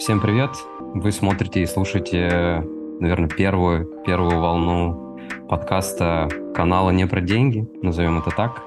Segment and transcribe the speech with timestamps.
[0.00, 0.52] Всем привет!
[0.94, 2.64] Вы смотрите и слушаете,
[3.00, 8.62] наверное, первую, первую волну подкаста канала «Не про деньги», назовем это так.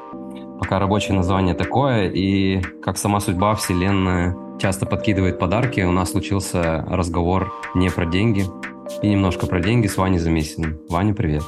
[0.60, 6.86] Пока рабочее название такое, и как сама судьба, вселенная часто подкидывает подарки, у нас случился
[6.88, 8.46] разговор не про деньги
[9.02, 10.82] и немножко про деньги с Ваней Замесиным.
[10.88, 11.42] Ваня, привет!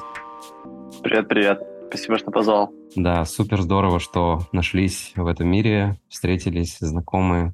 [1.03, 1.61] Привет-привет!
[1.89, 2.73] Спасибо, что позвал.
[2.95, 7.53] Да, супер здорово, что нашлись в этом мире, встретились, знакомые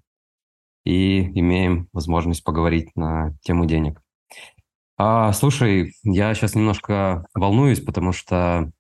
[0.84, 4.02] и имеем возможность поговорить на тему денег.
[4.98, 8.72] А, слушай, я сейчас немножко волнуюсь, потому что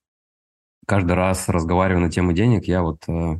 [0.87, 3.39] каждый раз разговариваю на тему денег, я вот э,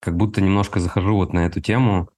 [0.00, 2.08] как будто немножко захожу вот на эту тему,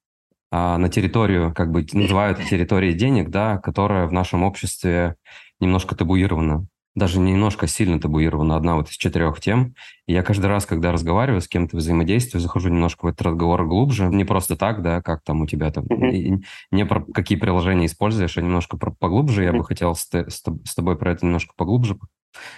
[0.50, 5.16] а, на территорию, как бы называют территорией денег, да, которая в нашем обществе
[5.60, 9.74] немножко табуирована даже немножко сильно табуирована одна вот из четырех тем.
[10.06, 14.06] И я каждый раз, когда разговариваю с кем-то взаимодействую, захожу немножко в этот разговор глубже.
[14.06, 16.42] Не просто так, да, как там у тебя там, mm-hmm.
[16.72, 19.44] не про какие приложения используешь, а немножко про, поглубже.
[19.44, 19.56] Я mm-hmm.
[19.56, 21.98] бы хотел с, с, с тобой про это немножко поглубже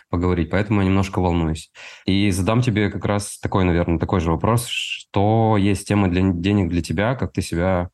[0.08, 1.70] поговорить, поэтому я немножко волнуюсь.
[2.04, 4.66] И задам тебе как раз такой, наверное, такой же вопрос.
[4.66, 7.14] Что есть тема для денег для тебя?
[7.14, 7.90] Как ты себя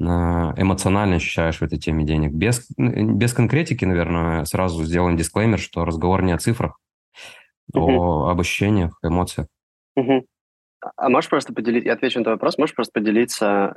[0.00, 2.32] эмоционально ощущаешь в этой теме денег.
[2.32, 6.78] Без, без конкретики, наверное, сразу сделаем дисклеймер, что разговор не о цифрах,
[7.74, 8.26] uh-huh.
[8.28, 9.46] а об ощущениях, эмоциях.
[9.98, 10.22] Uh-huh.
[10.96, 13.74] А можешь просто поделиться, я отвечу на этот вопрос, можешь просто поделиться,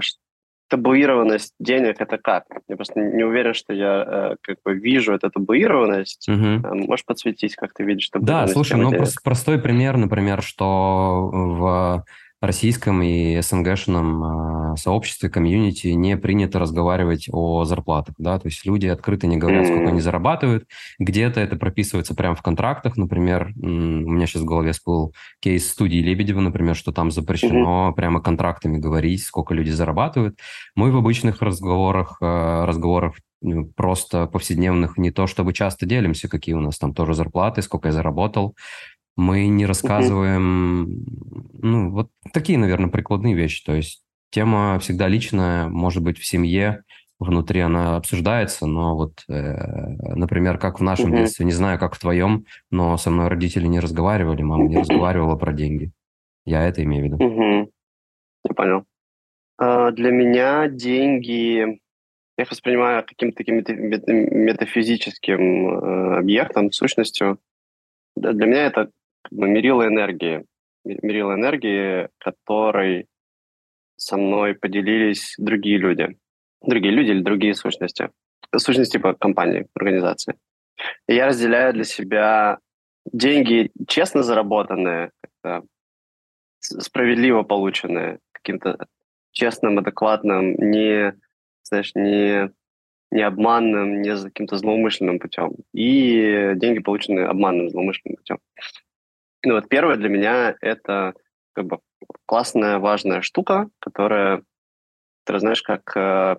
[0.70, 2.46] табуированность денег это как?
[2.68, 6.28] Я просто не уверен, что я э, как бы вижу эту табуированность.
[6.28, 6.76] Угу.
[6.88, 8.54] Можешь подсветить, как ты видишь табуированность?
[8.54, 9.08] Да, слушай, ну денег?
[9.24, 12.06] простой пример, например, что в
[12.44, 18.88] российском и СНГшном э, сообществе, комьюнити не принято разговаривать о зарплатах, да, то есть люди
[18.88, 20.68] открыто не говорят, сколько они зарабатывают,
[21.00, 26.00] где-то это прописывается прямо в контрактах, например, у меня сейчас в голове всплыл кейс студии
[26.00, 27.96] Лебедева, например, что там запрещено mm-hmm.
[27.96, 30.38] прямо контрактами говорить, сколько люди зарабатывают.
[30.76, 36.56] Мы в обычных разговорах, э, разговорах ну, просто повседневных не то чтобы часто делимся, какие
[36.56, 38.56] у нас там тоже зарплаты, сколько я заработал,
[39.16, 41.06] мы не рассказываем,
[41.54, 43.64] ну, вот такие, наверное, прикладные вещи.
[43.64, 46.84] То есть тема всегда личная, может быть, в семье,
[47.20, 52.00] внутри она обсуждается, но вот, э, например, как в нашем детстве, не знаю, как в
[52.00, 55.92] твоем, но со мной родители не разговаривали, мама не разговаривала про деньги.
[56.46, 57.24] Я это имею в виду.
[57.24, 57.72] Угу.
[58.46, 58.84] Я понял.
[59.58, 61.80] А, для меня деньги,
[62.38, 67.40] я их воспринимаю каким-то таким метафизическим э, объектом, сущностью.
[68.16, 68.90] Для меня это
[69.32, 70.46] бы мерила энергии,
[70.84, 73.08] мерила энергии, которой
[73.96, 76.18] со мной поделились другие люди.
[76.62, 78.10] Другие люди или другие сущности.
[78.56, 80.36] Сущности типа компании, организации.
[81.08, 82.60] И я разделяю для себя
[83.12, 85.12] деньги честно заработанные,
[86.60, 88.88] справедливо полученные, каким-то
[89.32, 91.16] честным, адекватным, не,
[91.64, 92.52] знаешь, не,
[93.12, 95.56] не обманным, не каким-то злоумышленным путем.
[95.74, 98.38] И деньги, полученные обманным, злоумышленным путем.
[99.46, 101.14] Ну вот первое для меня это
[101.54, 101.80] как бы
[102.26, 104.44] классная, важная штука, которая,
[105.26, 106.38] ты знаешь, как, э,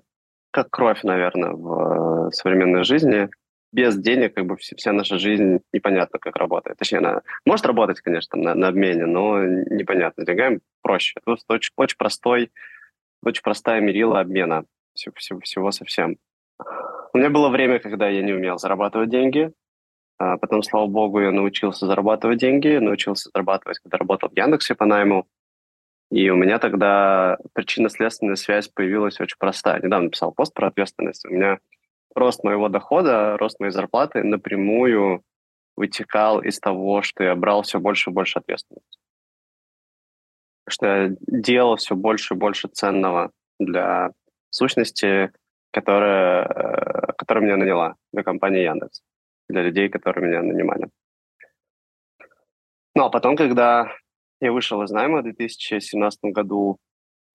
[0.50, 3.28] как кровь, наверное, в современной жизни.
[3.72, 6.78] Без денег как бы вся наша жизнь непонятно, как работает.
[6.78, 10.22] Точнее, она может работать, конечно, на, на обмене, но непонятно.
[10.22, 11.14] С деньгами проще.
[11.20, 12.52] Это очень, очень простой,
[13.24, 16.18] очень простая мерила обмена всего, всего, всего совсем.
[17.12, 19.52] У меня было время, когда я не умел зарабатывать деньги,
[20.18, 25.26] потом, слава богу, я научился зарабатывать деньги, научился зарабатывать, когда работал в Яндексе по найму.
[26.10, 29.80] И у меня тогда причинно-следственная связь появилась очень простая.
[29.82, 31.26] Недавно писал пост про ответственность.
[31.26, 31.58] У меня
[32.14, 35.22] рост моего дохода, рост моей зарплаты напрямую
[35.76, 39.00] вытекал из того, что я брал все больше и больше ответственности.
[40.68, 44.12] Что я делал все больше и больше ценного для
[44.50, 45.32] сущности,
[45.72, 49.02] которая, э, которая меня наняла, для компании Яндекс
[49.48, 50.88] для людей, которые меня нанимали.
[52.94, 53.92] Ну, а потом, когда
[54.40, 56.78] я вышел из найма в 2017 году,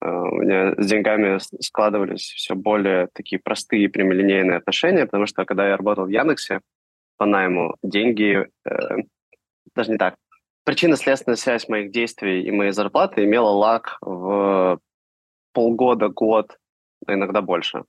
[0.00, 5.68] э, у меня с деньгами складывались все более такие простые прямолинейные отношения, потому что когда
[5.68, 6.60] я работал в Яндексе
[7.18, 8.96] по найму, деньги, э,
[9.74, 10.14] даже не так,
[10.64, 14.80] причинно-следственная связь моих действий и моей зарплаты имела лак в
[15.52, 16.58] полгода, год,
[17.06, 17.84] иногда больше.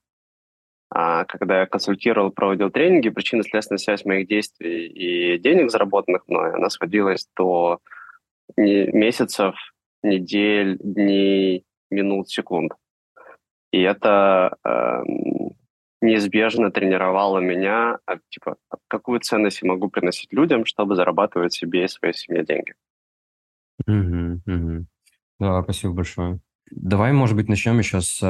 [0.94, 6.70] А когда я консультировал, проводил тренинги, причинно-следственная связь моих действий и денег, заработанных мной, она
[6.70, 7.80] сводилась до
[8.58, 9.56] месяцев,
[10.04, 12.74] недель, дней, минут, секунд.
[13.72, 15.04] И это э,
[16.02, 18.58] неизбежно тренировало меня, а, типа,
[18.90, 22.74] какую ценность я могу приносить людям, чтобы зарабатывать себе и своей семье деньги.
[23.88, 24.86] Угу, угу.
[25.40, 26.40] Да, спасибо большое.
[26.70, 28.22] Давай, может быть, начнем еще с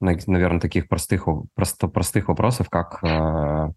[0.00, 3.68] наверное, таких простых, просто, простых вопросов, как э,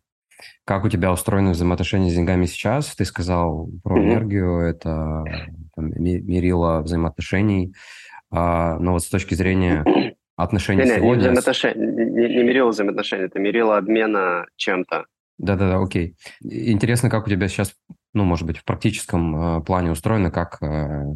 [0.65, 2.95] как у тебя устроены взаимоотношения с деньгами сейчас?
[2.95, 5.23] Ты сказал про энергию, это
[5.75, 7.73] там, мерило взаимоотношений.
[8.31, 9.85] А, но вот с точки зрения
[10.35, 11.23] отношений не, сегодня...
[11.23, 15.05] Не, взаимоотношения, не, не мерило взаимоотношений, это мерило обмена чем-то.
[15.37, 16.15] Да-да-да, окей.
[16.41, 17.75] Интересно, как у тебя сейчас,
[18.13, 21.13] ну, может быть, в практическом э, плане устроено, как, э,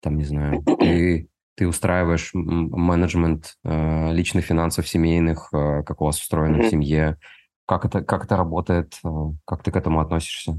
[0.00, 6.20] там, не знаю, ты, ты устраиваешь менеджмент э, личных финансов семейных, э, как у вас
[6.20, 6.66] устроено mm-hmm.
[6.66, 7.18] в семье,
[7.66, 8.94] как это, как это работает?
[9.04, 9.08] Э,
[9.44, 10.52] как ты к этому относишься?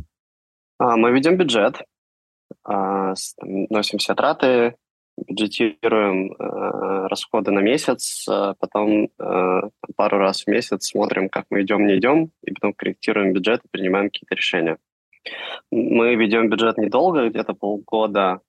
[0.80, 1.82] А, мы ведем бюджет,
[2.64, 4.76] а, носим все траты,
[5.18, 9.62] бюджетируем э, расходы на месяц, а потом э,
[9.96, 13.68] пару раз в месяц смотрим, как мы идем, не идем, и потом корректируем бюджет и
[13.72, 14.78] принимаем какие-то решения.
[15.72, 18.42] Мы ведем бюджет недолго, где-то полгода,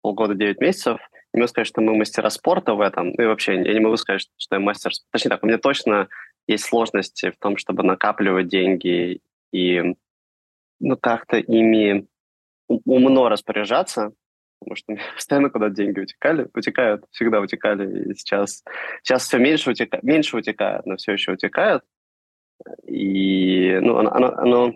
[0.00, 1.00] полгода, 9 месяцев.
[1.32, 3.10] Не могу сказать, что мы мастера спорта в этом.
[3.12, 4.92] И вообще, я не могу сказать, что я мастер...
[5.10, 6.08] Точнее так, у меня точно
[6.46, 9.20] есть сложности в том, чтобы накапливать деньги
[9.52, 9.94] и
[10.80, 12.06] ну, как-то ими
[12.68, 14.12] умно распоряжаться,
[14.60, 18.64] потому что постоянно куда деньги утекали, утекают, всегда утекали, и сейчас,
[19.02, 21.84] сейчас все меньше, утека, меньше утекают, но все еще утекают.
[22.86, 24.74] И, ну, оно, оно, оно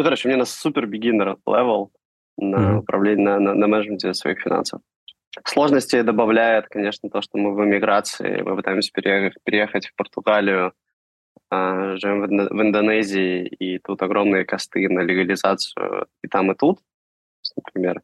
[0.00, 1.90] ну, короче, у меня на супер beginner level
[2.38, 4.80] на управлении, на, на, на менеджменте своих финансов.
[5.44, 10.72] Сложности добавляет, конечно, то, что мы в эмиграции, мы пытаемся переехать, в Португалию,
[11.50, 16.80] а, живем в Индонезии, и тут огромные косты на легализацию и там, и тут.
[17.56, 18.02] Например,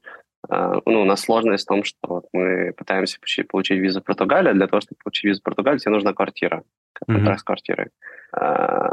[0.49, 4.05] а, ну, у нас сложность в том, что вот мы пытаемся получить, получить визу в
[4.05, 4.55] Португалию.
[4.55, 6.63] Для того, чтобы получить визу в Португалию, тебе нужна квартира,
[6.93, 7.39] контракт mm-hmm.
[7.39, 7.91] с квартирой.
[8.33, 8.91] А,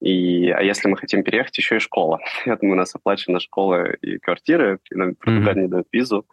[0.00, 2.20] и, а если мы хотим переехать, еще и школа.
[2.46, 5.62] Я думаю, у нас оплачена школа и квартиры, и нам Португалия mm-hmm.
[5.62, 6.26] не дает визу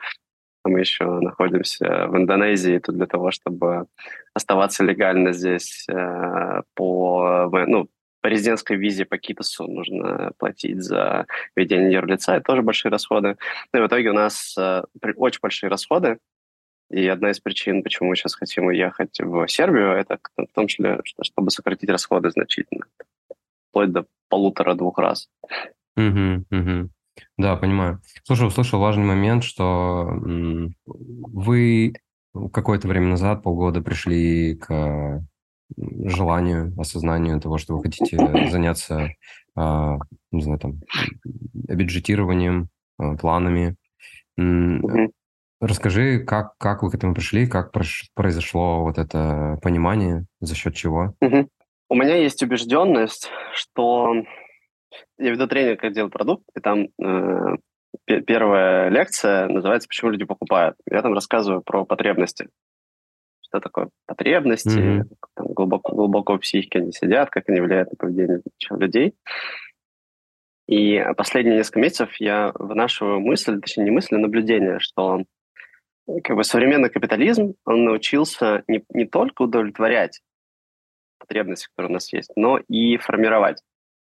[0.65, 3.87] мы еще находимся в Индонезии тут для того, чтобы
[4.33, 7.89] оставаться легально здесь э, по, ну,
[8.21, 13.37] по резидентской визе по КИТОСу нужно платить за ведение юрлица, это тоже большие расходы.
[13.73, 14.83] Ну и в итоге у нас э,
[15.17, 16.19] очень большие расходы,
[16.89, 21.01] и одна из причин, почему мы сейчас хотим уехать в Сербию, это в том числе,
[21.21, 22.85] чтобы сократить расходы значительно,
[23.69, 25.27] вплоть до полутора-двух раз.
[25.95, 26.89] Угу, угу.
[27.37, 27.99] Да, понимаю.
[28.23, 30.07] Слушай, услышал важный момент, что
[30.85, 31.93] вы
[32.51, 35.23] какое-то время назад, полгода, пришли к
[35.77, 38.17] желанию, осознанию того, что вы хотите
[38.49, 39.09] заняться,
[39.55, 39.97] а,
[40.31, 40.81] не знаю, там,
[41.53, 43.75] бюджетированием, а, планами.
[45.59, 47.71] Расскажи, как, как вы к этому пришли, как
[48.13, 51.15] произошло вот это понимание, за счет чего?
[51.21, 54.13] У меня есть убежденность, что
[55.17, 57.57] я веду тренинг как делать продукт, и там э,
[58.05, 60.75] первая лекция называется «Почему люди покупают?».
[60.89, 62.49] Я там рассказываю про потребности.
[63.41, 65.03] Что такое потребности, mm-hmm.
[65.35, 68.41] там, глубоко, глубоко в психике они сидят, как они влияют на поведение
[68.71, 69.13] людей.
[70.67, 75.23] И последние несколько месяцев я вынашиваю мысль, точнее не мысль, а наблюдение, что
[76.23, 80.21] как бы современный капитализм, он научился не, не только удовлетворять
[81.19, 83.61] потребности, которые у нас есть, но и формировать.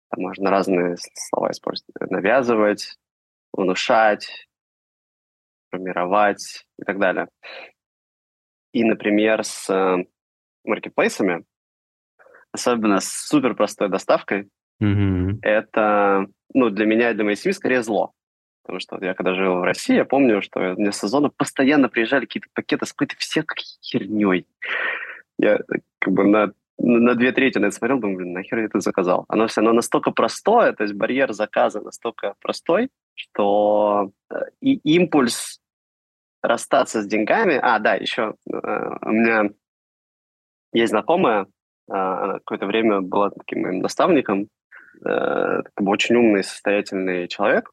[0.10, 1.96] Там можно разные слова использовать.
[2.10, 2.98] Навязывать,
[3.54, 4.48] внушать,
[5.72, 7.28] формировать и так далее.
[8.74, 10.06] И, например, с э,
[10.64, 11.46] маркетплейсами,
[12.52, 14.50] особенно с супер простой доставкой,
[14.82, 15.40] mm-hmm.
[15.42, 18.14] это, ну, для меня и для моей семьи скорее зло.
[18.64, 22.26] Потому что я когда жил в России, я помню, что мне с сезона постоянно приезжали
[22.26, 24.46] какие-то пакеты с какой-то всякой херней.
[25.40, 25.60] Я
[25.98, 29.26] как бы на на две трети на это смотрел, думаю, блин, нахер я это заказал?
[29.28, 35.60] Оно все, оно настолько простое, то есть барьер заказа настолько простой, что э, и импульс
[36.42, 37.60] расстаться с деньгами...
[37.62, 39.50] А, да, еще э, у меня
[40.72, 44.48] есть знакомая, э, какое-то время была таким моим наставником,
[45.02, 47.72] бы очень умный, состоятельный человек,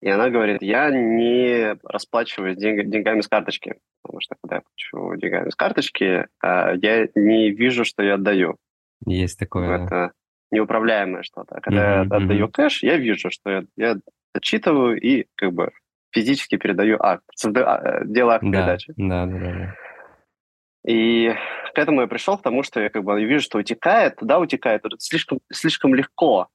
[0.00, 5.16] и она говорит, я не расплачиваюсь деньг, деньгами с карточки, потому что когда я плачу
[5.16, 8.56] деньгами с карточки, а, я не вижу, что я отдаю.
[9.06, 9.84] Есть такое.
[9.84, 10.12] Это
[10.50, 11.56] неуправляемое что-то.
[11.56, 12.08] А когда mm-hmm.
[12.10, 13.96] я отдаю кэш, я вижу, что я, я
[14.32, 15.70] отчитываю и как бы
[16.12, 18.92] физически передаю акт, создаю, а, делаю акт да, передачи.
[18.96, 19.74] Да, да, да, да.
[20.86, 21.34] И
[21.74, 25.40] к этому я пришел, потому что я как бы вижу, что утекает, туда утекает, слишком,
[25.52, 26.48] слишком легко.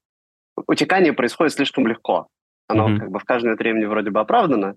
[0.67, 2.27] Утекание происходит слишком легко.
[2.74, 3.00] Оно mm-hmm.
[3.00, 4.75] как бы в каждом времени вроде бы оправдано,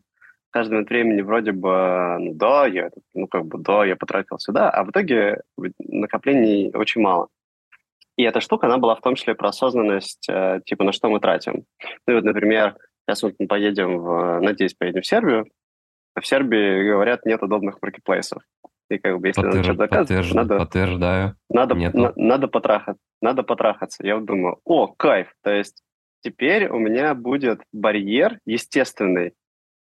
[0.49, 4.71] в каждом времени вроде бы, ну да, я, ну как бы, да, я потратил сюда,
[4.71, 5.43] а в итоге
[5.79, 7.29] накоплений очень мало.
[8.17, 11.21] И эта штука, она была в том числе про осознанность, э, типа, на что мы
[11.21, 11.65] тратим.
[12.07, 12.77] Ну вот, например,
[13.07, 15.47] сейчас вот мы поедем, в, надеюсь, поедем в Сербию,
[16.15, 18.43] а в Сербии, говорят, нет удобных маркетплейсов.
[18.89, 19.57] И как бы если Подтвер...
[19.57, 20.35] надо что-то доказывать, подтвержд...
[20.35, 21.37] надо, Подтверждаю.
[21.51, 24.07] надо, на- надо потрахаться, надо потрахаться.
[24.07, 25.83] Я вот думаю, о, кайф, то есть
[26.23, 29.33] теперь у меня будет барьер естественный,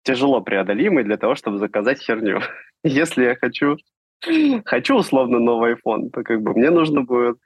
[0.03, 2.41] тяжело преодолимый для того, чтобы заказать херню.
[2.85, 3.77] Если я хочу,
[4.65, 7.39] хочу условно новый iPhone, то как бы мне нужно будет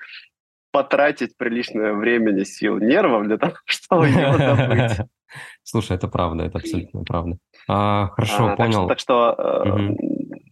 [0.70, 4.98] потратить приличное времени, сил, нервов для того, чтобы его добыть.
[5.62, 7.38] Слушай, это правда, это абсолютно правда.
[7.68, 8.88] А, хорошо, А, так что, понял.
[8.88, 9.96] так что Мгм.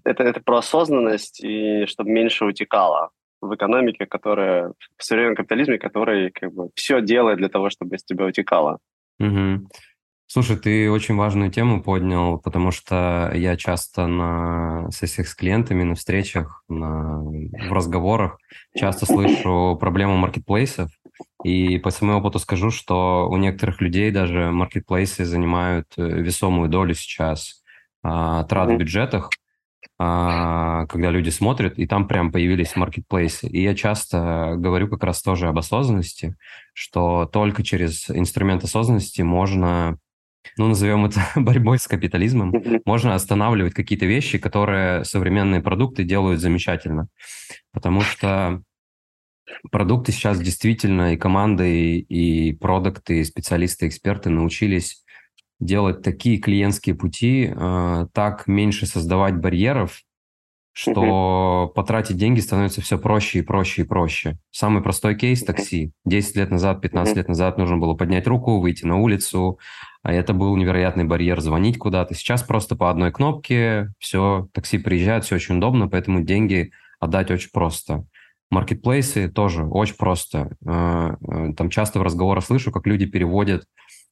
[0.04, 3.10] это, это про осознанность и чтобы меньше утекало
[3.42, 8.04] в экономике, которая в современном капитализме, который как бы все делает для того, чтобы из
[8.04, 8.78] тебя утекало.
[9.18, 9.68] Мгм.
[10.26, 15.94] Слушай, ты очень важную тему поднял, потому что я часто на сессиях с клиентами, на
[15.94, 18.38] встречах, на, в разговорах
[18.74, 20.90] часто слышу проблему маркетплейсов.
[21.44, 26.94] И по своему опыту скажу, что у некоторых людей даже маркетплейсы занимают э, весомую долю
[26.94, 27.62] сейчас
[28.02, 29.28] а, трат в бюджетах,
[29.98, 33.46] когда люди смотрят, и там прям появились маркетплейсы.
[33.46, 36.36] И я часто говорю как раз тоже об осознанности,
[36.72, 39.98] что только через инструмент осознанности можно,
[40.56, 42.52] ну, назовем это борьбой с капитализмом,
[42.84, 47.08] можно останавливать какие-то вещи, которые современные продукты делают замечательно.
[47.72, 48.62] Потому что
[49.70, 55.01] продукты сейчас действительно и команды, и продукты, и специалисты, эксперты научились
[55.62, 60.02] делать такие клиентские пути, э, так меньше создавать барьеров,
[60.74, 64.38] что потратить деньги становится все проще и проще и проще.
[64.50, 65.92] Самый простой кейс– такси.
[66.06, 67.18] 10 лет назад, 15 Мгм.
[67.18, 69.58] лет назад нужно было поднять руку, выйти на улицу,
[70.02, 72.14] а это был невероятный барьер звонить куда-то.
[72.14, 77.50] Сейчас просто по одной кнопке все, такси приезжает, все очень удобно, поэтому деньги отдать очень
[77.52, 78.04] просто.
[78.50, 80.56] Маркетплейсы тоже очень просто.
[80.66, 83.64] Э, э, Там часто в разговорах слышу, как люди переводят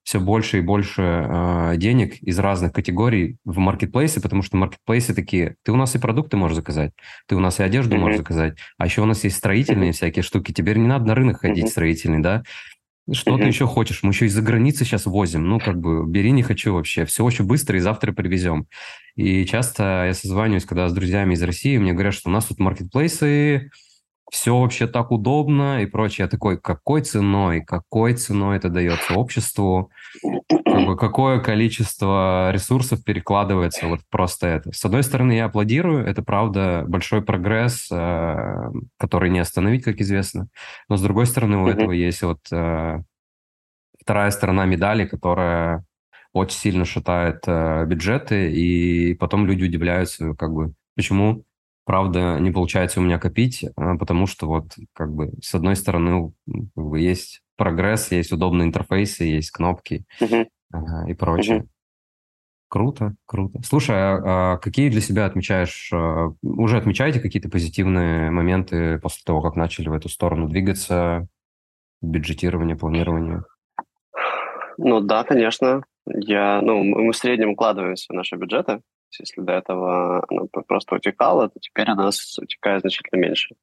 [0.02, 5.57] все больше и больше э, денег из разных категорий в маркетплейсы, потому что маркетплейсы такие,
[5.64, 6.92] ты у нас и продукты можешь заказать,
[7.28, 8.02] ты у нас и одежду Мгм.
[8.02, 11.40] можешь заказать, а еще у нас есть строительные всякие штуки, теперь не надо на рынок
[11.40, 11.71] ходить Мгм.
[11.73, 12.42] строительный, да?
[13.12, 13.49] Что ты Мгм.
[13.49, 14.02] еще хочешь?
[14.02, 15.49] Мы еще из-за границы сейчас возим.
[15.49, 17.04] Ну, как бы, бери, не хочу вообще.
[17.07, 18.66] Все очень быстро, и завтра привезем.
[19.16, 22.61] И часто я созваниваюсь, когда с друзьями из России, мне говорят, что у нас тут
[22.61, 23.71] маркетплейсы,
[24.30, 26.25] все вообще так удобно и прочее.
[26.25, 29.90] Я такой, какой ценой, какой ценой это дается обществу?
[30.46, 34.72] Как бы, какое количество ресурсов перекладывается вот просто это.
[34.72, 40.49] С одной стороны, я аплодирую, это правда большой прогресс, э, который не остановить, как известно.
[40.88, 43.02] Но с другой стороны, у этого есть вот э,
[44.00, 45.84] вторая сторона медали, которая
[46.32, 51.44] очень сильно шатает э, бюджеты, и потом люди удивляются, как бы, почему,
[51.84, 56.32] правда, не получается у меня копить, а, потому что вот, как бы, с одной стороны,
[56.46, 60.04] как бы, есть прогресс, есть удобные интерфейсы, есть кнопки
[60.72, 61.66] ага, и прочее.
[62.68, 63.60] Круто, круто.
[63.64, 69.42] Слушай, а, а какие для себя отмечаешь, а, уже отмечаете какие-то позитивные моменты после того,
[69.42, 71.26] как начали в эту сторону двигаться,
[72.00, 73.42] бюджетирование, планирование?
[74.78, 75.82] Ну да, конечно.
[76.06, 78.80] Я, ну, мы в среднем укладываемся в наши бюджеты.
[79.18, 83.54] Если до этого оно п- просто утекало, то теперь у нас утекает значительно меньше.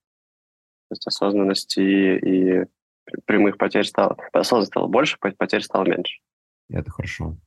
[0.90, 2.66] То есть осознанности и
[3.06, 4.18] пр- прямых потерь стало...
[4.34, 6.20] Осознанности стало больше, по- потерь стало меньше.
[6.70, 7.38] Это хорошо.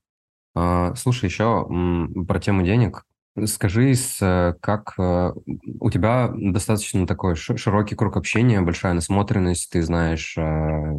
[0.55, 1.69] А, Слушай, еще
[2.27, 3.05] про тему денег.
[3.47, 5.33] Скажи, с, э, как э,
[5.79, 10.41] у тебя достаточно такой ши- широкий круг общения, большая насмотренность, ты знаешь э,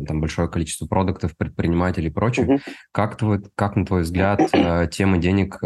[0.08, 2.46] там большое количество продуктов, предпринимателей и прочее.
[2.46, 2.60] Мгм.
[2.94, 4.50] Как, твой, как на твой взгляд,
[4.92, 5.60] тема денег,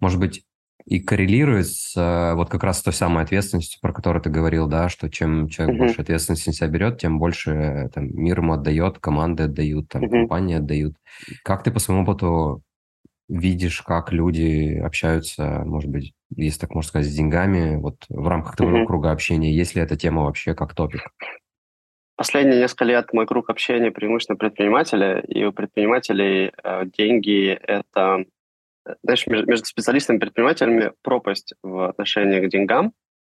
[0.00, 0.44] может быть,
[0.86, 1.94] и коррелирует с
[2.36, 5.86] вот как раз той самой ответственностью, про которую ты говорил, да, что чем человек Мгм.
[5.86, 10.10] больше ответственности на себя берет, тем больше там, мир ему отдает, команды отдают, там, Мгм.
[10.10, 10.96] компании отдают.
[11.42, 12.62] Как ты по своему опыту
[13.28, 18.56] видишь, как люди общаются, может быть, если так можно сказать, с деньгами, вот в рамках
[18.56, 18.86] твоего Мгм.
[18.86, 21.02] круга общения, есть ли эта тема вообще как топик?
[22.16, 28.24] Последние несколько лет мой круг общения преимущественно предприниматели, и у предпринимателей э, деньги– это,
[28.86, 32.92] э, знаешь, между, специалистами и предпринимателями пропасть в отношении к деньгам,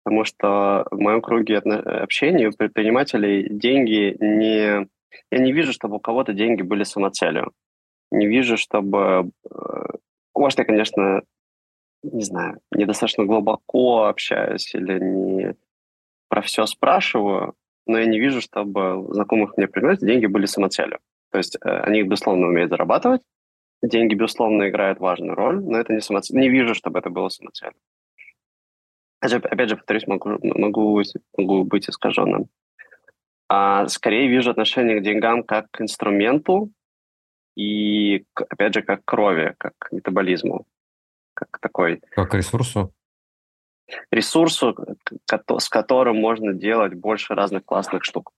[0.03, 4.87] потому что в моем круге отно- общения у предпринимателей деньги не...
[5.31, 7.53] Я не вижу, чтобы у кого-то деньги были самоцелью.
[8.11, 9.31] Не вижу, чтобы...
[9.49, 9.85] э,
[10.35, 11.23] Может, я, конечно,
[12.03, 15.55] не знаю, недостаточно глубоко общаюсь или не
[16.29, 17.53] про все спрашиваю,
[17.87, 20.99] но я не вижу, чтобы знакомых мне предпринимателей деньги были самоцелью.
[21.31, 23.21] То есть э, они, безусловно, умеют зарабатывать,
[23.81, 26.37] деньги, безусловно, играют важную роль, но это не самоцель.
[26.37, 27.75] Не вижу, чтобы это было самоцелью.
[29.21, 31.01] Опять же, повторюсь, могу, могу,
[31.37, 32.47] могу быть искаженным.
[33.47, 36.71] А скорее вижу отношение к деньгам как к инструменту
[37.55, 40.65] и, опять же, как крови, как метаболизму,
[41.33, 42.93] как такой Как ресурсу?
[44.11, 44.75] ресурсу,
[45.59, 48.31] с которым можно делать больше разных классных штук.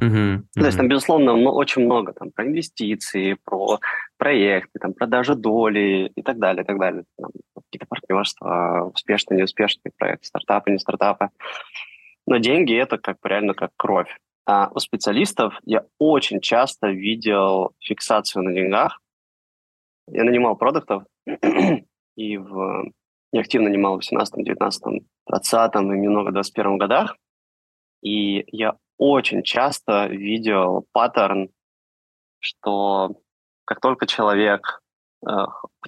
[0.00, 3.80] Uh-huh, То есть там, безусловно, очень много там про инвестиции, про
[4.16, 7.04] проекты, там продажа доли и так далее, и так далее.
[7.18, 11.30] Там, какие-то партнерства, успешные, неуспешные проекты, стартапы, не стартапы.
[12.26, 14.16] Но деньги это как реально как кровь.
[14.46, 19.00] А у специалистов я очень часто видел фиксацию на деньгах.
[20.08, 21.04] Я нанимал продуктов
[22.16, 22.90] и в
[23.32, 27.16] я активно нанимал в 18, 19, 20 и немного в 21 годах.
[28.02, 31.50] И я очень часто видел паттерн,
[32.40, 33.14] что
[33.64, 34.82] как только человек
[35.26, 35.30] э,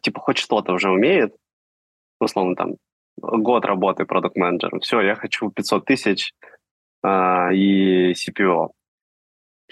[0.02, 1.34] типа хоть что-то уже умеет,
[2.20, 2.76] условно там
[3.16, 6.32] год работы продукт менеджером все, я хочу 500 тысяч
[7.02, 8.70] э, и CPO.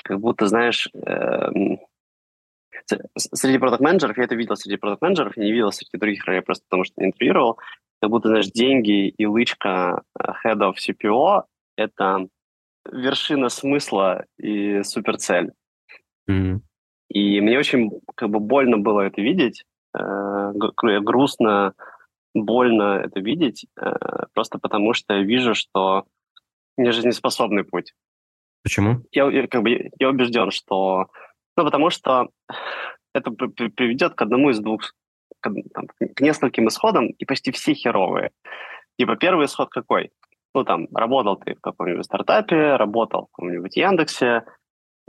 [0.03, 1.49] Как будто, знаешь, э,
[3.17, 6.43] среди продукт менеджеров я это видел среди продукт менеджеров я не видел среди других ролей,
[6.43, 7.59] просто потому что не интервьюировал,
[8.01, 11.45] как будто, знаешь, деньги и лычка э, head of CPO—
[11.77, 12.29] это
[12.91, 15.53] вершина смысла и суперцель.
[16.29, 16.61] Mm-hmm.
[17.11, 19.65] И мне очень как бы больно было это видеть,
[19.99, 21.75] э, грустно,
[22.35, 23.93] больно это видеть, э,
[24.33, 26.07] просто потому что я вижу, что
[26.81, 27.93] не жизнеспособный путь.
[28.63, 29.03] Почему?
[29.13, 31.07] Я, я, как бы, я убежден, что...
[31.57, 32.29] Ну, потому что
[33.15, 34.83] это приведет к одному из двух...
[35.41, 38.31] К, там, к нескольким исходам, и почти все херовые.
[38.99, 40.11] Типа первый исход какой?
[40.55, 44.45] ну, там, работал ты в каком-нибудь стартапе, работал в каком-нибудь Яндексе,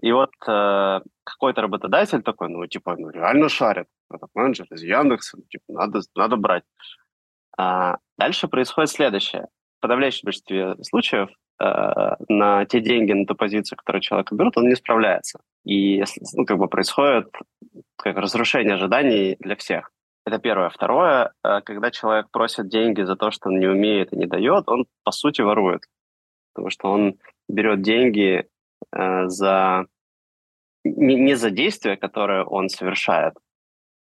[0.01, 5.37] и вот э, какой-то работодатель такой, ну, типа, ну, реально шарит, этот менеджер из Яндекса,
[5.37, 6.63] ну, типа, надо, надо брать.
[7.57, 9.47] А дальше происходит следующее.
[9.77, 11.29] В подавляющем большинстве случаев
[12.27, 15.39] на те деньги, на ту позицию, которую человек берет, он не справляется.
[15.63, 16.03] И,
[16.33, 17.31] ну, как бы происходит
[17.97, 19.91] как разрушение ожиданий для всех.
[20.25, 20.69] Это первое.
[20.69, 24.69] Второе, э, когда человек просит деньги за то, что он не умеет и не дает,
[24.69, 25.83] он, по сути, ворует.
[26.53, 27.15] Потому что он
[27.47, 28.47] берет деньги
[28.91, 29.87] э, за
[30.83, 33.33] не, не за действие, которое он совершает,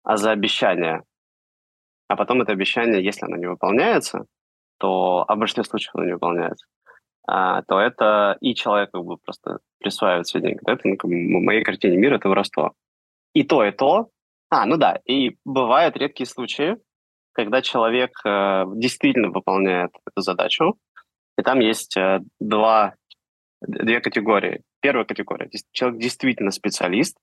[0.03, 1.03] а за обещание.
[2.09, 4.27] А потом это обещание, если оно не выполняется,
[4.79, 6.67] то в большинстве случаев оно не выполняется,
[7.27, 10.61] а, то это и человек как бы просто присваивает все деньги.
[10.67, 12.73] Это ну, как бы, в моей картине мира это воровство.
[13.35, 14.11] И то, и то
[14.51, 16.77] а, ну да, и бывают редкие случаи,
[17.33, 20.77] когда человек э, действительно выполняет эту задачу,
[21.39, 22.95] и там есть э, два,
[23.61, 24.63] две категории.
[24.81, 27.17] Первая категория– человек действительно специалист,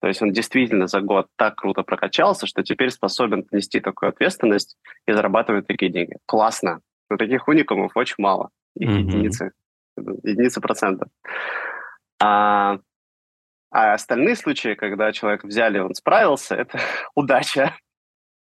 [0.00, 4.76] то есть он действительно за год так круто прокачался, что теперь способен нести такую ответственность
[5.06, 6.18] и зарабатывать такие деньги.
[6.26, 6.82] Классно.
[7.10, 8.50] Но таких уникумов очень мало.
[8.76, 8.98] Их mm-hmm.
[8.98, 9.52] единицы,
[9.96, 11.08] единицы процентов.
[12.20, 12.78] А
[13.74, 16.78] а остальные случаи, когда человек взяли, он справился, это
[17.16, 17.74] удача.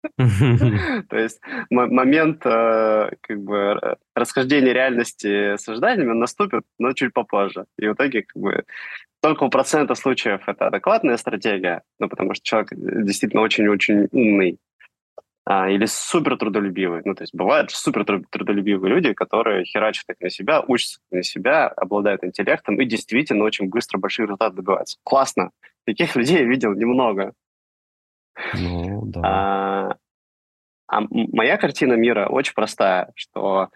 [0.17, 1.41] То есть
[1.71, 7.67] момент э, как бы расхождения реальности с ожиданиями наступит, но чуть попозже.
[7.79, 8.65] И в итоге как бы
[9.23, 14.59] только у процента случаев это адекватная стратегия, ну, потому что человек действительно очень-очень умный,
[15.51, 17.03] или супер трудолюбивые.
[17.05, 21.67] Ну, то есть бывают супер трудолюбивые люди, которые херачат их на себя, учатся на себя,
[21.67, 24.99] обладают интеллектом и действительно очень быстро большие результаты добиваются.
[25.03, 25.51] Классно.
[25.85, 27.33] Таких людей я видел немного.
[28.55, 29.21] Ну, да.
[29.25, 29.97] А,
[30.87, 33.71] а моя картина мира очень простая, что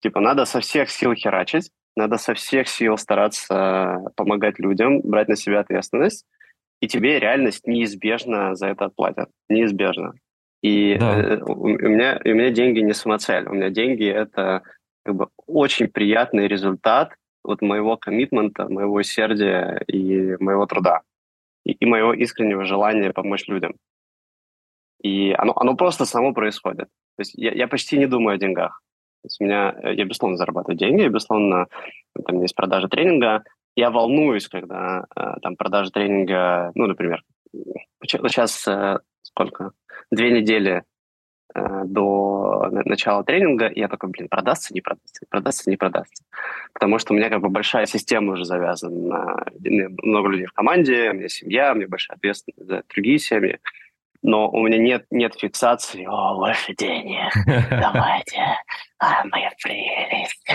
[0.00, 5.36] типа надо со всех сил херачить, надо со всех сил стараться помогать людям, брать на
[5.36, 6.26] себя ответственность,
[6.80, 9.30] и тебе реальность неизбежно за это отплатят.
[9.48, 10.12] Неизбежно.
[10.62, 11.18] И да.
[11.18, 13.46] э, у, меня, у меня деньги не самоцель.
[13.48, 14.62] У меня деньги— это
[15.04, 21.00] как бы очень приятный результат вот моего коммитмента, моего усердия и моего труда.
[21.64, 23.74] И, и моего искреннего желания помочь людям.
[25.02, 26.88] И оно, оно просто само происходит.
[27.16, 28.82] То есть я, я почти не думаю о деньгах.
[29.22, 31.66] То есть у меня, э, я, безусловно, зарабатываю деньги, я, безусловно,
[32.26, 33.42] там есть продажа тренинга.
[33.76, 37.22] Я волнуюсь, когда э, там продажа тренинга, ну, например,
[38.02, 38.66] сейчас
[39.32, 39.72] сколько?
[40.10, 40.82] две недели
[41.54, 46.24] э, до начала тренинга, и я такой, блин, продастся, не продастся, продастся, не продастся.
[46.72, 49.44] Потому что у меня как бы большая система уже завязана.
[49.58, 53.58] Много людей в команде, у меня семья, у меня большая ответственность за другие семьи.
[54.22, 57.32] Но у меня нет, нет фиксации, о, больше денег,
[57.70, 58.42] давайте,
[58.98, 60.46] а, моя прелесть.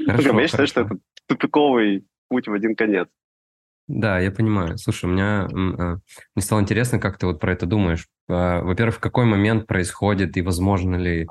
[0.00, 3.08] Я считаю, что это тупиковый путь в один конец.
[3.88, 4.76] Да, я понимаю.
[4.76, 5.98] Слушай, у меня а,
[6.34, 8.06] мне стало интересно, как ты вот про это думаешь.
[8.28, 11.26] А, во-первых, в какой момент происходит и возможно ли,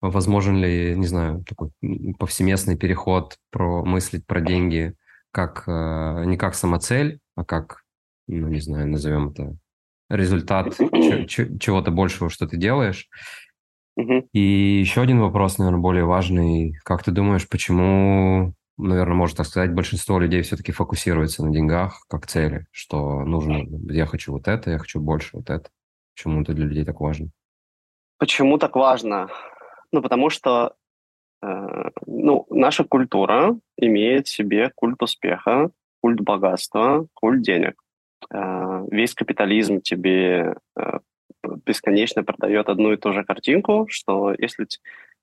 [0.00, 1.70] возможен ли, не знаю, такой
[2.18, 4.94] повсеместный переход про мыслить про деньги
[5.32, 7.82] как а, не как самоцель, а как,
[8.26, 9.54] ну не знаю, назовем это
[10.08, 10.74] результат
[11.28, 13.08] чего-то большего, что ты делаешь.
[14.32, 14.40] И
[14.80, 16.74] еще один вопрос, наверное, более важный.
[16.84, 22.26] Как ты думаешь, почему, наверное, можно так сказать, большинство людей все-таки фокусируется на деньгах как
[22.26, 25.68] цели, что нужно, я хочу вот это, я хочу больше вот это.
[26.14, 27.28] Почему это для людей так важно?
[28.18, 29.28] Почему так важно?
[29.92, 30.74] Ну, потому что
[31.42, 31.46] э,
[32.06, 37.80] ну, наша культура имеет в себе культ успеха, культ богатства, культ денег.
[38.32, 40.98] Э, весь капитализм тебе э,
[41.64, 44.66] бесконечно продает одну и ту же картинку, что если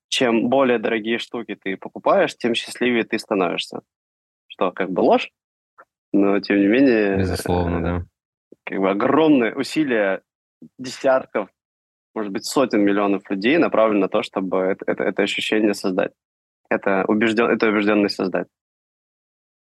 [0.10, 3.82] чем более дорогие штуки ты покупаешь, тем счастливее ты становишься.
[4.48, 5.32] Что как бы ложь,
[6.14, 7.18] но тем не менее...
[7.18, 8.06] Безусловно, да.
[8.66, 10.22] Как бы огромные усилия
[10.80, 11.50] десятков,
[12.14, 16.14] может быть, сотен миллионов людей направлены на то, чтобы это, это, это ощущение создать.
[16.70, 18.48] Это, убежден, это убежденность создать.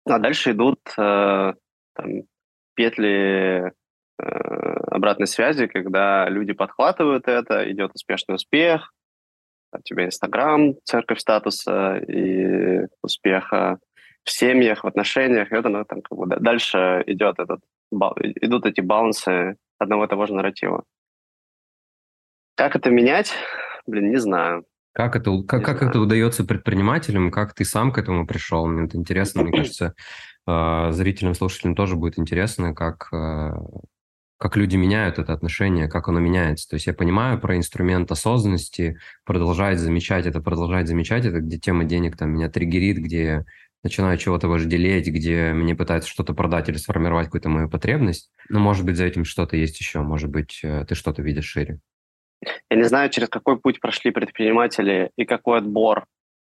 [0.05, 1.53] А дальше идут э,
[1.95, 2.07] там,
[2.75, 3.71] петли
[4.19, 4.23] э,
[4.91, 8.93] обратной связи, когда люди подхватывают это, идет успешный успех,
[9.79, 13.79] у тебя Инстаграм, церковь статуса и успеха
[14.23, 17.59] в семьях, в отношениях, и это ну, там, как бы, дальше идет этот,
[17.91, 20.83] идут эти баунсы одного и того же нарратива.
[22.55, 23.33] Как это менять?
[23.85, 24.65] Блин, не знаю.
[24.93, 27.31] Как это, как, как это удается предпринимателям?
[27.31, 28.67] Как ты сам к этому пришел?
[28.67, 29.41] Мне это интересно.
[29.41, 29.93] Мне кажется,
[30.47, 33.51] э, зрителям, слушателям тоже будет интересно, как, э,
[34.37, 36.67] как люди меняют это отношение, как оно меняется.
[36.69, 41.85] То есть я понимаю про инструмент осознанности, продолжать замечать это, продолжать замечать это, где тема
[41.85, 43.45] денег там меня триггерит, где
[43.83, 48.31] начинаю чего-то вожделеть, где мне пытаются что-то продать или сформировать какую-то мою потребность.
[48.49, 50.01] Но, может быть, за этим что-то есть еще.
[50.01, 51.79] Может быть, э, ты что-то видишь шире.
[52.69, 56.05] Я не знаю, через какой путь прошли предприниматели и какой отбор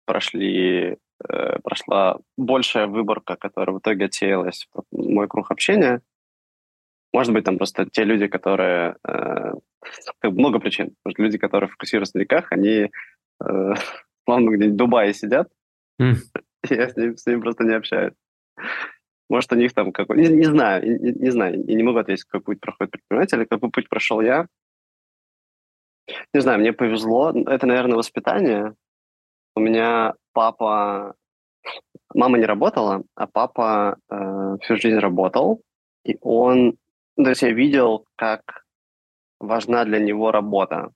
[0.05, 0.97] прошли,
[1.29, 6.03] э, прошла большая выборка, которая в итоге отсеялась в мой круг общения.
[7.13, 8.97] Может быть, там просто те люди, которые...
[9.07, 9.53] Э,
[10.23, 10.95] много причин.
[11.05, 12.91] Может, люди, которые фокусируются на реках, они
[13.45, 13.75] э,
[14.25, 15.49] словно где-нибудь в Дубае сидят,
[16.01, 16.17] mm.
[16.71, 18.15] я с ними, с ними просто не общаюсь.
[19.29, 20.19] Может, у них там какой...
[20.19, 21.65] Не, не знаю, не, не знаю.
[21.67, 24.47] Я не могу ответить, какой путь проходит предприниматель, какой путь прошел я.
[26.35, 27.31] Не знаю, мне повезло.
[27.31, 28.75] Это, наверное, воспитание.
[29.57, 31.15] У меня папа...
[32.15, 35.63] Мама не работала, а папа э, всю жизнь работал.
[36.05, 36.77] И он...
[37.17, 38.65] То есть я видел, как
[39.41, 40.91] важна для него работа.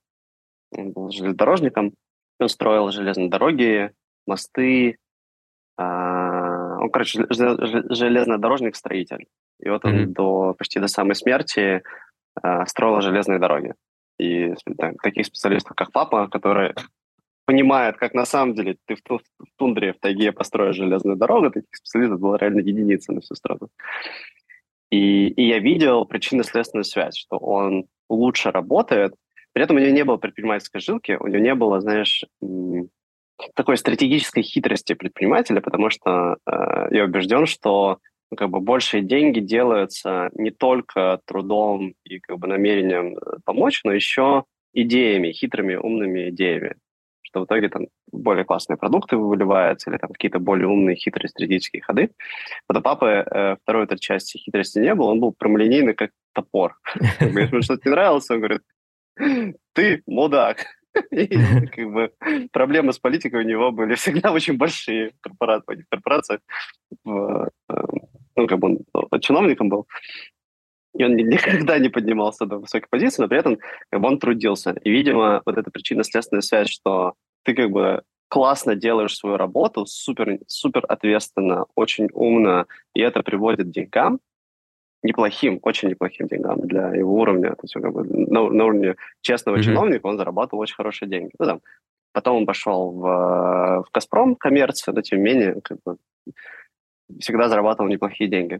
[0.75, 1.93] Он был железнодорожником,
[2.39, 3.91] он строил железные дороги,
[4.25, 4.97] мосты.
[5.77, 9.27] Э, он, короче, железнодорожник-строитель.
[9.59, 10.05] И вот он mm-hmm.
[10.13, 11.81] до почти до самой смерти
[12.43, 13.73] э, строил железные дороги.
[14.19, 16.75] И там, таких специалистов, как папа, которые
[17.45, 19.21] понимают, как на самом деле ты в, в
[19.55, 23.69] тундре, в тайге построишь железную дорогу, таких специалистов было реально единица на всю страну.
[24.89, 29.13] И, и я видел причинно-следственную связь, что он лучше работает,
[29.53, 32.23] при этом у него не было предпринимательской жилки, у него не было, знаешь,
[33.55, 37.97] такой стратегической хитрости предпринимателя, потому что э, я убежден, что
[38.29, 43.81] ну, как бы большие деньги делаются не только трудом и как бы намерением э, помочь,
[43.83, 46.75] но еще идеями, хитрыми, умными идеями,
[47.27, 51.81] что в итоге там более классные продукты выливаются или там какие-то более умные, хитрые стратегические
[51.81, 52.11] ходы.
[52.69, 56.77] Вот у папы э, второй этой части хитрости не было, он был прямолинейный, как топор.
[57.19, 58.61] Если что-то не нравилось, он говорит,
[59.73, 60.65] ты мудак.
[61.11, 62.11] И, как бы,
[62.51, 65.21] проблемы с политикой у него были всегда очень большие в
[65.89, 66.39] корпорациях,
[67.03, 67.73] в, э,
[68.35, 68.79] ну, как бы он
[69.11, 69.85] э, чиновником был,
[70.97, 73.57] и он никогда не поднимался до высокой позиции, но при этом
[73.89, 74.71] как бы он трудился.
[74.83, 80.39] И, видимо, вот эта причинно-следственная связь, что ты как бы классно делаешь свою работу, супер,
[80.47, 84.19] супер ответственно, очень умно, и это приводит к деньгам,
[85.03, 87.51] неплохим, очень неплохим деньгам для его уровня.
[87.51, 89.63] То есть, как бы, на, на уровне честного mm-hmm.
[89.63, 91.31] чиновника он зарабатывал очень хорошие деньги.
[91.39, 91.61] Ну, там,
[92.11, 95.97] потом он пошел в, в Газпром коммерцию, но тем не менее как бы,
[97.19, 98.59] всегда зарабатывал неплохие деньги.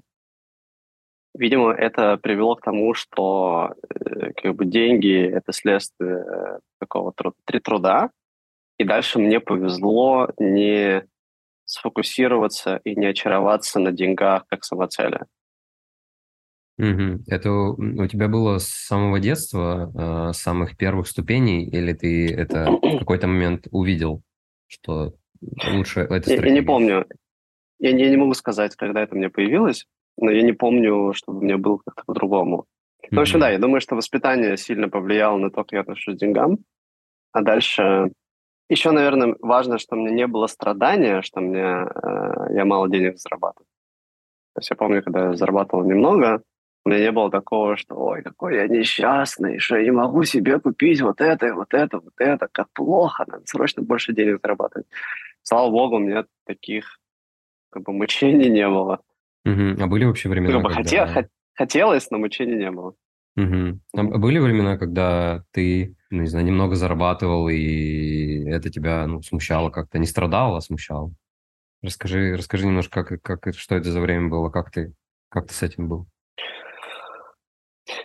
[1.38, 8.10] Видимо, это привело к тому, что э, как бы деньги— это следствие такого труд, труда,
[8.80, 11.04] и дальше мне повезло не
[11.66, 15.20] сфокусироваться и не очароваться на деньгах как самоцели.
[16.80, 17.24] Угу.
[17.28, 22.72] Это у тебя было с самого детства, э, с самых первых ступеней, или ты это
[22.72, 24.22] в какой-то момент увидел,
[24.68, 25.14] что
[25.72, 27.06] лучше это я, я не помню.
[27.80, 31.42] Я, я не могу сказать, когда это мне появилось, но я не помню, чтобы у
[31.42, 32.66] меня было как-то по-другому.
[33.04, 33.08] Mm-hmm.
[33.12, 36.16] Ну, в общем, да, я думаю, что воспитание сильно повлияло на то, как я отношусь
[36.16, 36.58] к деньгам.
[37.32, 38.12] А дальше
[38.70, 43.68] еще, наверное, важно, что мне не было страдания, что мне э, я мало денег зарабатываю.
[44.54, 46.42] То есть я помню, когда я зарабатывал немного,
[46.84, 50.60] У меня не было такого, что ой, какой я несчастный, что я не могу себе
[50.60, 54.88] купить вот это, вот это, вот это, как плохо, надо срочно больше денег зарабатывать.
[55.44, 57.00] Слава богу, у меня таких
[57.70, 59.00] как бы мучений не было.
[59.48, 59.84] Угу.
[59.84, 60.82] А были вообще времена, бы когда...
[60.82, 61.08] хотел,
[61.54, 62.94] хотелось, но мучений не было.
[63.38, 63.80] Угу.
[63.94, 69.70] А были времена, когда ты, ну, не знаю, немного зарабатывал, и это тебя, ну, смущало
[69.70, 71.12] как-то, не страдало, а смущало?
[71.84, 74.94] Расскажи, расскажи немножко, как, как, что это за время было, как ты,
[75.30, 76.08] как ты с этим был?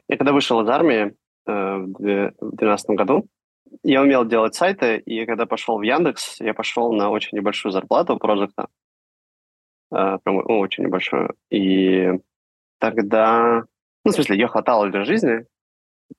[0.08, 1.14] Я когда вышел из армии
[1.46, 3.26] э, в 2012 году,
[3.82, 8.18] я умел делать сайты, и когда пошел в Яндекс, я пошел на очень небольшую зарплату
[8.18, 8.68] проекта,
[9.92, 11.34] прям ну, очень небольшую.
[11.50, 12.10] И
[12.78, 13.64] тогда,
[14.04, 15.46] ну, в смысле, ее хватало для жизни,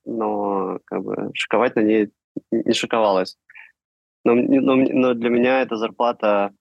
[0.05, 2.09] но как бы шиковать на ней
[2.51, 3.37] не шиковалось.
[4.23, 6.53] Но, но, но для меня эта зарплата,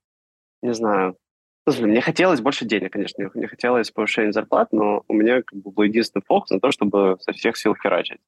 [0.63, 1.17] не знаю,
[1.65, 5.71] Слушай, мне хотелось больше денег, конечно, мне хотелось повышения зарплат, но у меня как бы
[5.71, 8.19] был единственный фокус на то, чтобы со всех сил херачить.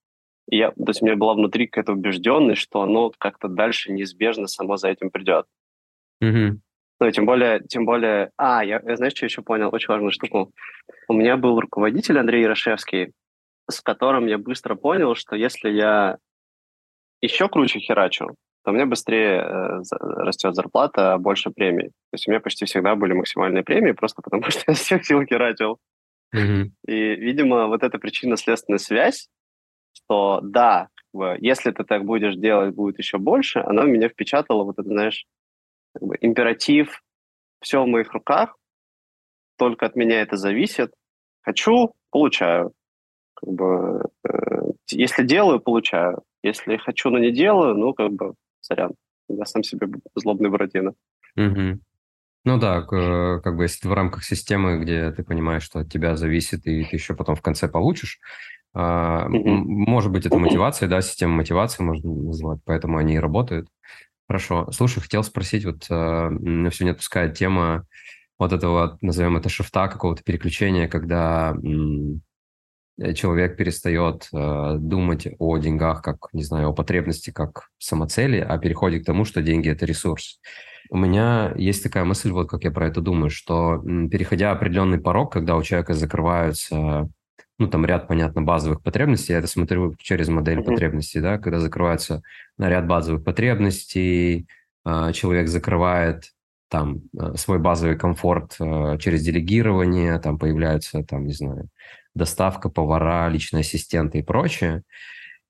[0.48, 4.46] И я, то есть у меня была внутри какая-то убежденность, что оно как-то дальше неизбежно
[4.46, 5.46] само за этим придет.
[6.22, 6.58] Mm-hmm.
[7.00, 8.30] Ну, тем более, тем более...
[8.36, 9.68] А, я, я знаешь, что еще понял?
[9.72, 10.52] Очень важную штуку.
[11.08, 13.12] У меня был руководитель Андрей Ярошевский,
[13.68, 16.18] с которым я быстро понял, что если я
[17.20, 21.88] еще круче херачу, то меня быстрее э, растет зарплата, больше премий.
[21.88, 25.22] То есть у меня почти всегда были максимальные премии, просто потому что я всех сил
[25.24, 25.78] херачил.
[26.34, 26.70] Mm-hmm.
[26.88, 29.28] И, видимо, вот эта причинно-следственная связь,
[29.92, 30.88] что да,
[31.38, 35.26] если ты так будешь делать, будет еще больше, она меня впечатала вот это, знаешь,
[35.94, 37.02] как бы императив,
[37.60, 38.56] все в моих руках,
[39.56, 40.92] только от меня это зависит.
[41.42, 42.72] Хочу, получаю.
[43.34, 46.22] Как бы, э, если делаю, получаю.
[46.42, 48.92] Если хочу, но не делаю, ну, как бы, сорян,
[49.28, 50.94] я сам себе злобный Буратино.
[51.36, 51.80] Угу.
[52.46, 56.14] Ну да, как бы если ты в рамках системы, где ты понимаешь, что от тебя
[56.14, 58.20] зависит, и ты еще потом в конце получишь,
[58.76, 59.30] mm-hmm.
[59.30, 63.68] может быть, это мотивация, да, система мотивации можно назвать, поэтому они и работают.
[64.26, 64.70] Хорошо.
[64.72, 67.86] Слушай, хотел спросить, вот а, на все не отпускает тема
[68.38, 71.54] вот этого, назовем это шифта, какого-то переключения, когда
[72.98, 78.58] Э, человек перестает э, думать о деньгах как, не знаю, о потребности как самоцели, а
[78.58, 80.40] переходит к тому, что деньги– это ресурс.
[80.90, 85.32] У меня есть такая мысль, вот как я про это думаю, что переходя определенный порог,
[85.32, 87.08] когда у человека закрываются,
[87.58, 90.64] ну, там ряд, понятно, базовых потребностей, я это смотрю через модель mm-hmm.
[90.64, 92.22] потребностей, да, когда закрывается
[92.58, 94.46] на ряд базовых потребностей,
[94.84, 96.32] э, человек закрывает
[96.68, 101.68] там э, свой базовый комфорт э, через делегирование, там появляются, там, не знаю,
[102.14, 104.82] доставка, повара, личные ассистенты и прочее.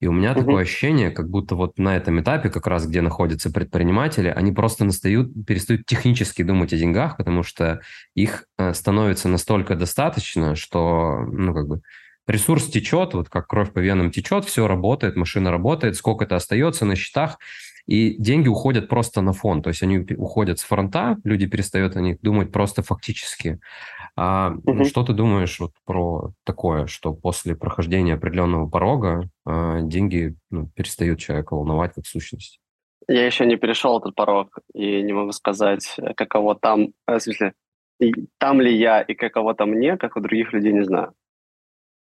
[0.01, 0.41] И у меня угу.
[0.41, 4.85] такое ощущение, как будто вот на этом этапе, как раз где находятся предприниматели, они просто
[4.85, 7.81] настают, перестают технически думать о деньгах, потому что
[8.15, 11.81] их э, становится настолько достаточно, что, ну, как бы,
[12.27, 16.97] ресурс течет, вот как кровь по венам течет, все работает, машина работает, сколько-то остается на
[16.97, 17.39] счетах,
[17.87, 22.01] и деньги уходят просто на фон, то есть они уходят с фронта, люди перестают о
[22.01, 23.61] них думать просто фактически.
[24.17, 24.85] А угу.
[24.85, 31.19] что ты думаешь вот про такое, что после прохождения определенного порога а, деньги ну, перестают
[31.19, 32.61] человека волновать как сущность?
[33.09, 37.53] Я еще не перешел этот порог и не могу сказать, каково там, э, в смысле,
[38.39, 41.13] там ли я и каково там мне, как у других людей, не знаю.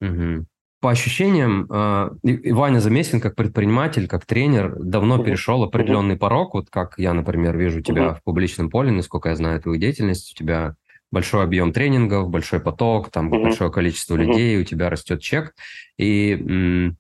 [0.01, 0.47] Угу
[0.83, 2.11] по ощущениям, э,
[2.53, 5.25] Ваня Замесин как предприниматель, как тренер, давно uh-huh.
[5.25, 6.19] перешел определенный uh-huh.
[6.19, 6.55] порог.
[6.55, 8.17] Вот как я, например, вижу тебя uh-huh.
[8.17, 10.75] в публичном поле, насколько я знаю твою деятельность, у тебя
[11.12, 13.42] большой объем тренингов, большой поток, там uh-huh.
[13.42, 14.25] большое количество uh-huh.
[14.25, 15.55] людей, у тебя растет чек.
[15.98, 16.90] И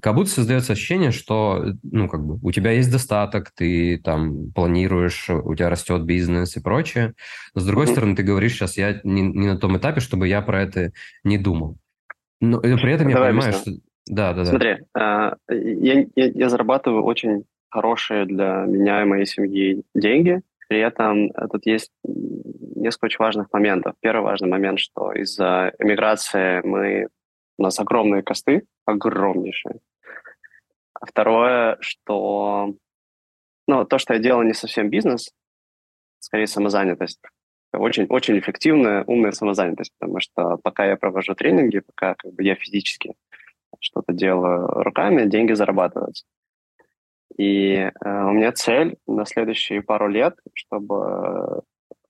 [0.00, 5.28] как будто создается ощущение, что, ну, как бы, у тебя есть достаток, ты там планируешь,
[5.28, 7.12] у тебя растет бизнес и прочее.
[7.54, 7.92] Но, с другой uh-huh.
[7.92, 11.36] стороны, ты говоришь сейчас, я не, не на том этапе, чтобы я про это не
[11.36, 11.76] думал.
[12.40, 13.74] Но при этом я Давай понимаю, объясню.
[13.74, 13.82] что...
[14.06, 14.46] Да, да, да.
[14.46, 20.40] Смотри, а, я, я, я зарабатываю очень хорошие для меня и моей семьи деньги.
[20.68, 21.90] При этом тут есть
[22.82, 23.94] несколько очень важных моментов.
[24.00, 27.08] Первый важный момент, что из-за эмиграции мы,
[27.58, 29.80] у нас огромные косты, огромнейшие.
[30.94, 32.74] А второе, что
[33.66, 35.32] ну, то, что я делаю, не совсем бизнес,
[36.18, 37.20] скорее самозанятость
[37.78, 42.54] очень, очень эффективная, умная самозанятость, потому что пока я провожу тренинги, пока как бы, я
[42.54, 43.14] физически
[43.80, 46.24] что-то делаю руками, деньги зарабатываются.
[47.38, 51.62] И э, у меня цель на следующие пару лет, чтобы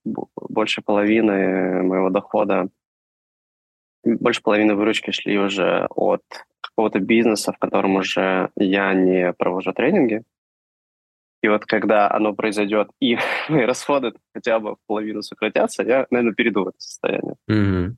[0.05, 2.69] больше половины моего дохода,
[4.03, 6.23] больше половины выручки шли уже от
[6.61, 10.23] какого-то бизнеса, в котором уже я не провожу тренинги,
[11.43, 13.17] и вот когда оно произойдет, и
[13.49, 17.35] мои расходы хотя бы в половину сократятся, я, наверное, перейду в это состояние.
[17.49, 17.95] Mm-hmm.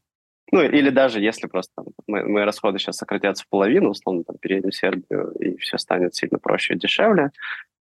[0.51, 4.37] Ну, или даже если просто там, мы, мои расходы сейчас сократятся в половину, условно, там,
[4.37, 7.31] переедем в Сербию, и все станет сильно проще и дешевле,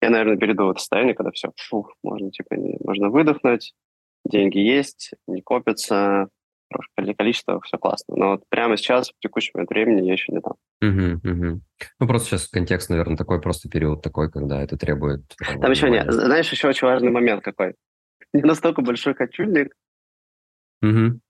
[0.01, 3.75] я, наверное, перейду в это состояние, когда все, фух, можно, типа, не, можно выдохнуть,
[4.25, 6.29] деньги есть, не копятся,
[7.17, 8.17] количество, все классно.
[8.17, 10.55] Но вот прямо сейчас, в текущий момент времени, я еще не там.
[10.81, 11.61] Угу, угу.
[12.01, 15.23] Ну, просто сейчас контекст, наверное, такой, просто период такой, когда это требует...
[15.39, 16.11] Там, там еще нет.
[16.11, 17.75] Знаешь, еще очень важный момент какой.
[18.33, 19.75] Не настолько большой кочульник.
[20.83, 21.21] Угу.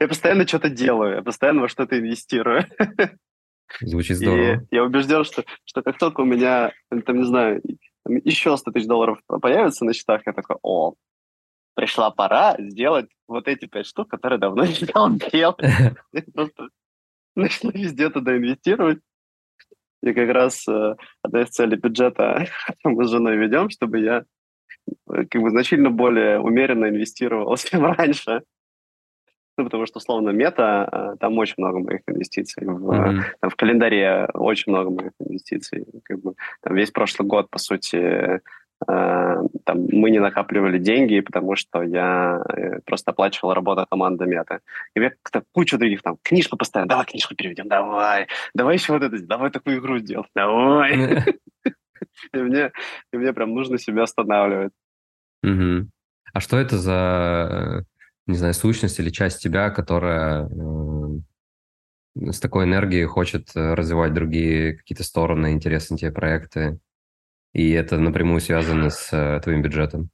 [0.00, 2.64] Я постоянно что-то делаю, я постоянно во что-то инвестирую.
[3.80, 4.64] Звучит здорово.
[4.70, 6.72] И я убежден, что, что как только у меня,
[7.06, 7.62] там, не знаю,
[8.04, 10.94] еще 100 тысяч долларов появится на счетах, я такой, о,
[11.74, 15.58] пришла пора сделать вот эти пять штук, которые давно не стал делать.
[16.34, 16.68] Просто
[17.34, 19.00] начала везде туда инвестировать.
[20.02, 22.46] И как раз э, одна из целей бюджета
[22.84, 24.24] мы с женой ведем, чтобы я
[25.12, 28.42] э, как бы значительно более умеренно инвестировал, чем раньше.
[29.58, 32.66] Ну, потому что, условно, мета, э, там очень много моих инвестиций.
[32.66, 33.22] В, mm-hmm.
[33.40, 35.84] там, в календаре очень много моих инвестиций.
[36.02, 38.40] Как бы, там весь прошлый год, по сути,
[38.86, 44.60] там, мы не накапливали деньги, потому что я э, просто оплачивал работу команды Мета.
[44.94, 49.02] И я как-то кучу других там, книжку постоянно, давай книжку переведем, давай, давай еще вот
[49.02, 51.24] это, давай такую игру сделать, давай.
[52.32, 52.72] И мне,
[53.12, 54.72] и мне прям нужно себя останавливать.
[56.32, 57.84] А что это за,
[58.26, 65.04] не знаю, сущность или часть тебя, которая э, с такой энергией хочет развивать другие какие-то
[65.04, 66.78] стороны, интересные тебе проекты?
[67.52, 70.10] И это напрямую связано с э, твоим бюджетом.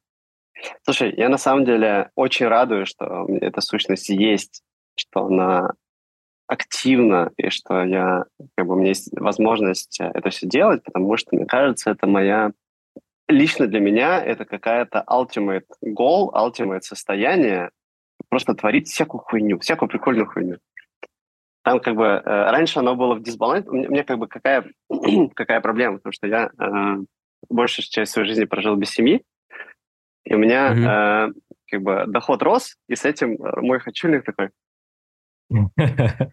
[0.82, 4.62] Слушай, я на самом деле очень радуюсь, что эта сущность есть,
[4.96, 5.72] что она
[6.46, 8.24] активна, и что я,
[8.56, 12.06] как бы, у меня есть возможность э, это все делать, потому что, мне кажется, это
[12.06, 12.52] моя...
[13.28, 17.70] Лично для меня это какая-то ultimate goal, ultimate состояние,
[18.28, 20.58] просто творить всякую хуйню, всякую прикольную хуйню.
[21.64, 23.68] Там как бы э, раньше оно было в дисбалансе.
[23.68, 24.70] У меня, у меня как бы какая,
[25.34, 26.96] какая проблема, потому что я э,
[27.48, 29.24] большую часть своей жизни прожил без семьи,
[30.24, 31.30] и у меня mm-hmm.
[31.30, 31.32] э,
[31.70, 34.50] как бы доход рос, и с этим э, мой хочульник такой...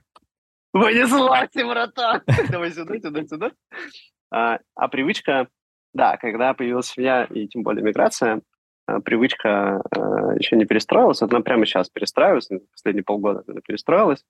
[0.73, 2.21] Вынеслась, братан!
[2.49, 3.51] Давай сюда, сюда, сюда.
[4.31, 5.47] А, а привычка,
[5.93, 8.41] да, когда появилась семья и тем более миграция,
[8.87, 14.25] а, привычка э, еще не перестроилась, она прямо сейчас перестраивается, последние полгода она перестроилась.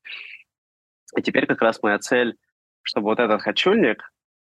[1.16, 2.36] И теперь как раз моя цель,
[2.82, 4.12] чтобы вот этот хочульник,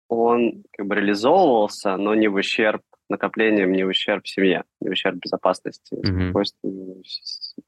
[0.08, 4.92] он как бы реализовывался, но не в ущерб накоплениям, не в ущерб семье, не в
[4.92, 6.30] ущерб безопасности, mm-hmm.
[6.30, 7.04] спокойствию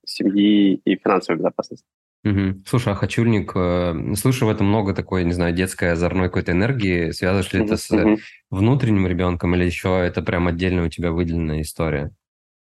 [0.06, 1.86] семьи и финансовой безопасности.
[2.26, 2.64] Угу.
[2.66, 7.12] Слушай, а Хачульник, э, слышу в этом много такой, не знаю, детской озорной какой-то энергии.
[7.12, 8.18] Связываешь ли это с угу.
[8.50, 12.10] внутренним ребенком или еще это прям отдельно у тебя выделенная история?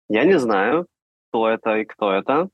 [0.08, 0.88] Я не знаю,
[1.28, 2.48] кто это и кто это.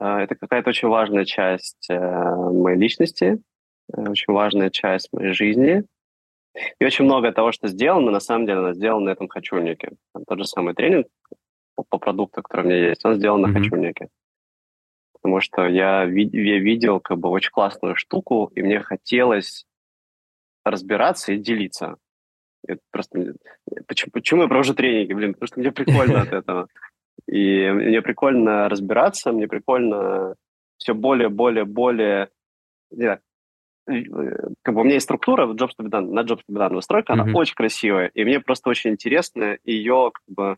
[0.00, 3.38] Э, это какая-то очень важная часть э, моей личности,
[3.92, 5.84] очень важная часть моей жизни.
[6.78, 9.92] И очень много того, что сделано, на самом деле, оно сделано на этом хочульнике.
[10.12, 11.06] Там тот же самый тренинг
[11.74, 13.48] по, по продукту, который у меня есть, он сделан mm-hmm.
[13.48, 14.08] на хочульнике.
[15.14, 19.66] Потому что я, я видел как бы очень классную штуку, и мне хотелось
[20.64, 21.96] разбираться и делиться.
[22.66, 23.34] Это просто...
[23.86, 25.12] Почему, почему я провожу тренинги?
[25.12, 26.68] Блин, потому что мне прикольно от этого.
[27.26, 30.34] И мне прикольно разбираться, мне прикольно
[30.76, 32.30] все более, более, более
[33.86, 36.74] как бы у меня есть структура Jobs to be done, на Jobs to be done
[36.74, 37.20] настройка, mm-hmm.
[37.20, 40.56] она очень красивая, и мне просто очень интересно ее как бы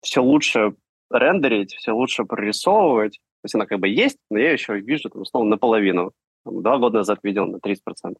[0.00, 0.74] все лучше
[1.10, 3.14] рендерить, все лучше прорисовывать.
[3.14, 6.12] То есть она как бы есть, но я еще вижу, там, условно, наполовину.
[6.44, 8.16] Там, два года назад видел на 30%.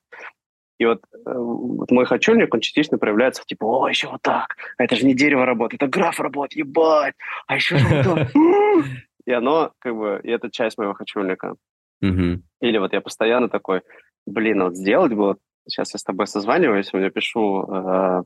[0.79, 4.85] И вот, э, вот мой хочульник, он частично проявляется типа, о, еще вот так, а
[4.85, 7.15] это же не дерево работает, это граф работает, ебать,
[7.49, 8.29] а еще же вот так.
[9.27, 11.57] И оно, как бы, и это часть моего хочульника.
[12.01, 13.83] Или вот я постоянно такой,
[14.29, 18.23] блин, вот сделать бы, вот сейчас я с тобой созваниваюсь, у меня пишу, э,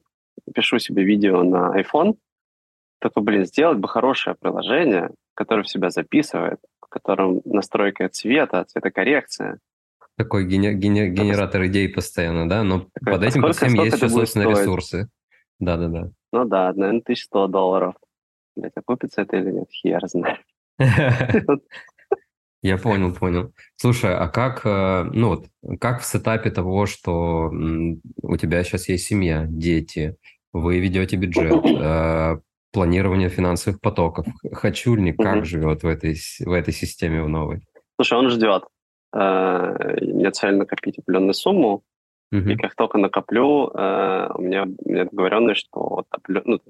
[0.55, 2.17] пишу себе видео на iPhone,
[3.01, 9.59] такой, блин, сделать бы хорошее приложение, которое в себя записывает, в котором настройка цвета, цветокоррекция.
[10.17, 12.63] Такой гене- гене- генератор идей постоянно, да?
[12.63, 14.59] Но такой, под этим а сколько, всем есть еще, собственно, стоить?
[14.59, 15.09] ресурсы.
[15.59, 16.11] Да-да-да.
[16.33, 17.95] Ну да, наверное, 1100 долларов.
[18.55, 20.41] Блять, окупится это или нет, хер знает.
[22.63, 23.53] Я понял, понял.
[23.77, 25.47] Слушай, а как, э, ну вот,
[25.81, 27.51] как в сетапе того, что
[28.23, 30.17] у тебя сейчас есть семья, дети,
[30.53, 32.39] вы ведете бюджет, э,
[32.73, 37.63] планирование финансовых потоков, Хачульник как живет в этой, в этой системе в новой?
[37.97, 38.63] Слушай, он ждет.
[39.13, 41.83] Э, мне цель накопить определенную сумму,
[42.31, 46.61] и как только накоплю, у меня, у меня договоренность, что вот, ну,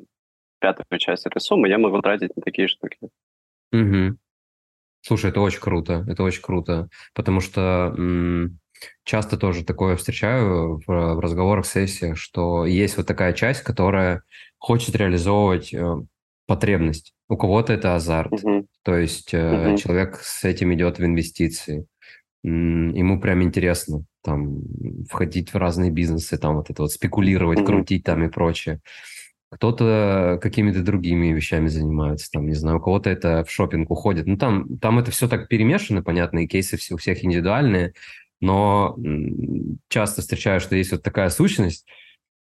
[0.59, 2.99] пятую часть этой суммы я могу тратить на такие штуки.
[5.03, 8.59] Слушай, это очень круто, это очень круто, потому что м,
[9.05, 14.23] часто тоже такое встречаю в, в разговорах, сессиях, что есть вот такая часть, которая
[14.59, 15.97] хочет реализовывать э,
[16.47, 17.15] потребность.
[17.29, 18.67] У кого-то это азарт, Мгм.
[18.85, 19.77] то есть э, Мгм.
[19.77, 21.87] человек с этим идет в инвестиции.
[22.45, 24.61] М, Ему прям интересно там
[25.11, 27.67] входить в разные бизнесы, там вот это вот спекулировать, Мгм.
[27.67, 28.81] крутить там и прочее.
[29.53, 34.27] Кто-то какими-то другими вещами занимается, там, не знаю, у кого-то это в шопинг уходит.
[34.27, 37.93] Ну, там, там это все так перемешано, понятно, и кейсы все, у всех индивидуальные,
[38.41, 38.97] но
[39.89, 41.87] часто встречаю, что есть вот такая сущность,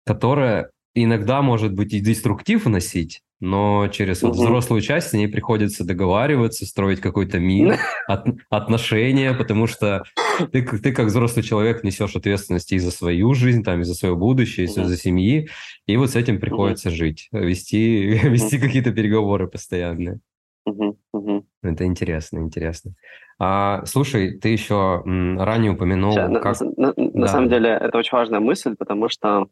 [0.03, 4.39] которая иногда может быть и деструктив вносить, но через вот Мгм.
[4.39, 7.77] взрослую часть с ней приходится договариваться, строить какой-то мир,
[8.07, 10.03] от- отношения, потому что
[10.51, 14.15] ты, ты как взрослый человек несешь ответственность и за свою жизнь, там, и за свое
[14.15, 14.87] будущее, и Мгм.
[14.87, 15.49] за семьи,
[15.85, 20.19] и вот с этим приходится жить, вести, вести какие-то переговоры постоянные.
[20.65, 20.95] Мгм.
[21.13, 21.45] Мгм.
[21.61, 22.93] Это интересно, интересно.
[23.37, 26.59] А, слушай, ты еще ранее упомянул, на, на как...
[26.61, 29.47] на- на Да, самом деле это очень важная мысль, потому что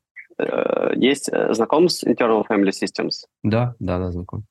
[0.95, 3.25] есть э, знаком с Internal Family Systems.
[3.43, 4.43] да, да, да, знаком.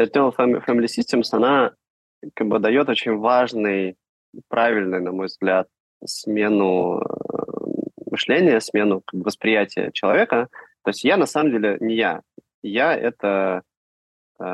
[0.00, 1.72] Internal Fam- Family Systems, она
[2.34, 3.96] как бы дает очень важный,
[4.48, 5.68] правильный, на мой взгляд,
[6.04, 7.02] смену э,
[8.10, 10.48] мышления, смену как бы, восприятия человека.
[10.84, 12.22] То есть я на самом деле не я.
[12.62, 13.62] Я это
[14.38, 14.44] э,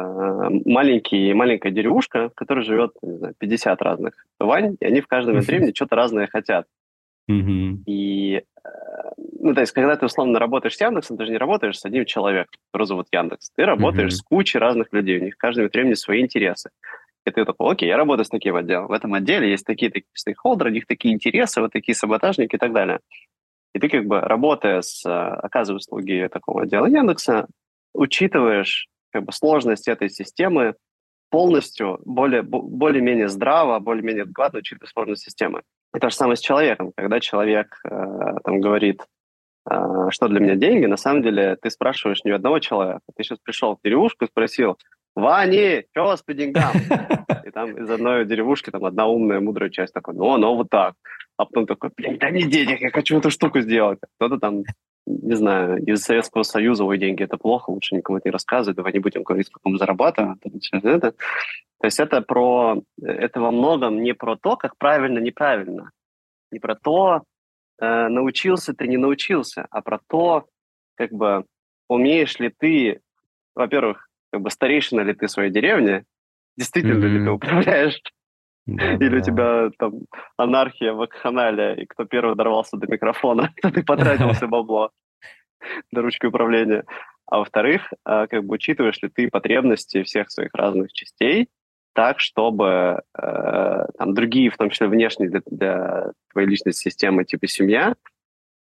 [0.64, 5.40] маленький, маленькая деревушка, в которой живет, не знаю, 50 разных Вань, и они в каждом
[5.40, 6.66] времени что-то разное хотят.
[7.28, 7.82] Мгм.
[7.86, 8.42] И, э,
[9.40, 12.04] ну, то есть, когда ты условно работаешь с Яндексом, ты же не работаешь с одним
[12.06, 13.50] человеком, которого зовут Яндекс.
[13.54, 14.16] Ты работаешь Мгм.
[14.16, 16.70] с кучей разных людей, у них в каждом времени свои интересы.
[17.26, 18.86] И ты такой, окей, я работаю с таким отделом.
[18.88, 22.58] В этом отделе есть такие такие стейкхолдеры, у них такие интересы, вот такие саботажники и
[22.58, 23.00] так далее.
[23.74, 27.46] И ты как бы, работая с, э, оказывая услуги такого отдела Яндекса,
[27.94, 30.74] учитываешь как бы сложность этой системы
[31.30, 35.62] полностью, более, бо- более-менее здраво, более-менее адекватно учитывая сложность системы.
[35.96, 36.92] И то же самое с человеком.
[36.96, 37.90] Когда человек э,
[38.44, 39.02] там говорит,
[39.70, 39.74] э,
[40.10, 43.00] что для меня деньги, на самом деле ты спрашиваешь не одного человека.
[43.16, 44.78] Ты сейчас пришел в деревушку и спросил,
[45.14, 46.72] Вани, что у вас по деньгам?
[47.44, 50.94] И там из одной деревушки там одна умная, мудрая часть такой, ну, ну, вот так.
[51.36, 53.98] А потом такой, блин, дай мне денег, я хочу эту штуку сделать.
[54.16, 54.64] Кто-то там,
[55.08, 58.92] не знаю, из Советского Союза, ой, деньги это плохо, лучше никому это не рассказывать, давай
[58.92, 60.38] не будем говорить, сколько мы зарабатываем.
[60.72, 61.12] это.
[61.12, 65.90] То есть это про, это во многом не про то, как правильно, неправильно.
[66.50, 67.22] Не про то,
[67.80, 70.46] э, научился ты, не научился, а про то,
[70.96, 71.44] как бы,
[71.88, 73.00] умеешь ли ты,
[73.54, 76.04] во-первых, как бы старейшина ли ты своей деревни,
[76.56, 78.00] действительно ли ты управляешь,
[78.68, 80.02] Да, или у тебя там
[80.36, 84.90] анархия в канале, и кто первый дорвался до микрофона, то ты потратил все бабло
[85.92, 86.84] до ручки управления.
[87.26, 91.48] А во-вторых, а, как бы учитываешь ли ты потребности всех своих разных частей
[91.94, 97.48] так, чтобы э, там другие, в том числе внешние для, для твоей личной системы, типа
[97.48, 97.96] семья,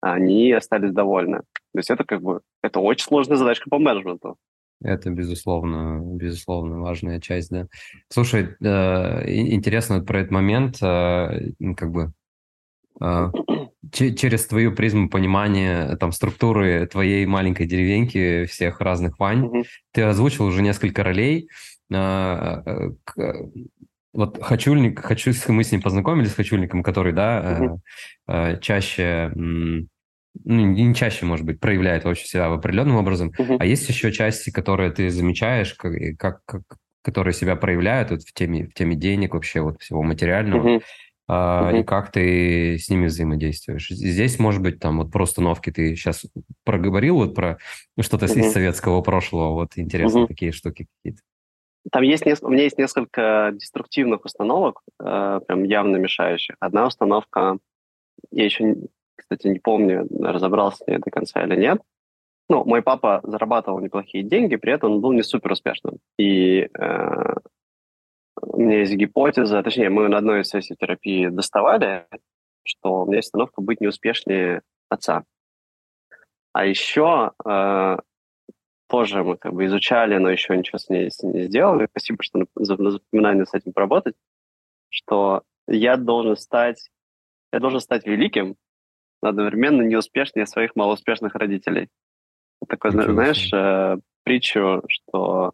[0.02, 1.38] они остались довольны.
[1.38, 4.36] То есть это как бы это очень сложная задачка по менеджменту.
[4.84, 7.66] Это, безусловно, безусловно, важная часть, да.
[8.08, 12.12] Слушай, э, интересно про этот момент, э, ну, как бы
[13.00, 13.32] э,
[13.92, 19.64] че- через твою призму понимания там структуры твоей маленькой деревеньки, всех разных Вань, Мгм.
[19.92, 21.48] ты озвучил уже несколько ролей.
[24.14, 27.78] Вот Хачульник, хочу, мы с ним познакомились, с Хачульником, который, да,
[28.28, 29.32] э, чаще,
[30.44, 33.56] ну, не чаще, может быть, проявляет вообще себя в определенным образом, Мгм.
[33.60, 36.62] а есть еще части, которые ты замечаешь, как, и как, как-
[37.02, 40.80] которые себя проявляют вот в теме, в теме денег вообще, вот всего материального, Мгм.
[41.28, 41.84] а, и Мгм.
[41.84, 43.88] как ты с ними взаимодействуешь.
[43.88, 46.26] Здесь, может быть, там вот про установки ты сейчас
[46.64, 47.58] проговорил вот про
[48.00, 48.44] что-то из Мгм.
[48.44, 50.28] советского прошлого, вот интересно Мгм.
[50.28, 51.22] такие штуки какие-то.
[51.90, 56.54] Там есть, у меня есть несколько деструктивных установок, э, прям явно мешающих.
[56.60, 57.58] Одна установка,
[58.30, 58.76] я еще,
[59.22, 61.80] кстати, не помню, разобрался ли я до конца или нет.
[62.48, 65.98] Ну, мой папа зарабатывал неплохие деньги, при этом он был не супер успешным.
[66.18, 67.34] И э,
[68.42, 72.06] у меня есть гипотеза, точнее, мы на одной из сессий терапии доставали,
[72.64, 75.24] что у меня есть установка быть неуспешнее отца.
[76.52, 77.96] А еще э,
[78.88, 81.88] тоже мы как бы изучали, но еще ничего с ней не сделали.
[81.90, 84.14] Спасибо, что за за напоминание с этим поработать,
[84.90, 86.90] что я должен стать,
[87.52, 88.56] я должен стать великим,
[89.28, 91.88] одновременно неуспешнее своих малоуспешных родителей.
[92.68, 95.52] Такой, Ничего знаешь, э, притчу, что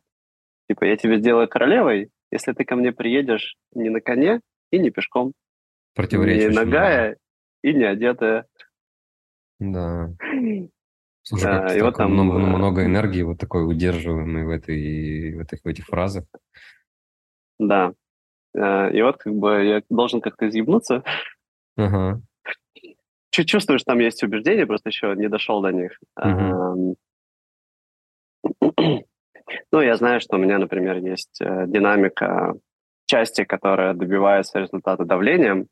[0.69, 4.41] типа я тебя сделаю королевой, если ты ко мне приедешь не на коне
[4.71, 5.33] и не пешком,
[5.95, 7.17] Противоречие не нагая
[7.63, 8.47] и не одетая.
[9.59, 10.15] Да.
[11.23, 15.41] Слушай, Э, и вот там, много, э, много энергии вот такой удерживаемой в, этой, в,
[15.41, 16.25] этих, в этих фразах.
[17.59, 17.93] Да.
[18.55, 21.03] Э, и вот как бы я должен как-то изъебнуться.
[21.77, 22.23] Ага.
[23.31, 25.99] Чуть чувствую, что там есть убеждения, просто еще не дошел до них.
[29.73, 32.55] Ну, я знаю, что у меня, например, есть э, динамика
[33.07, 35.69] части, которая добивается результата давлением.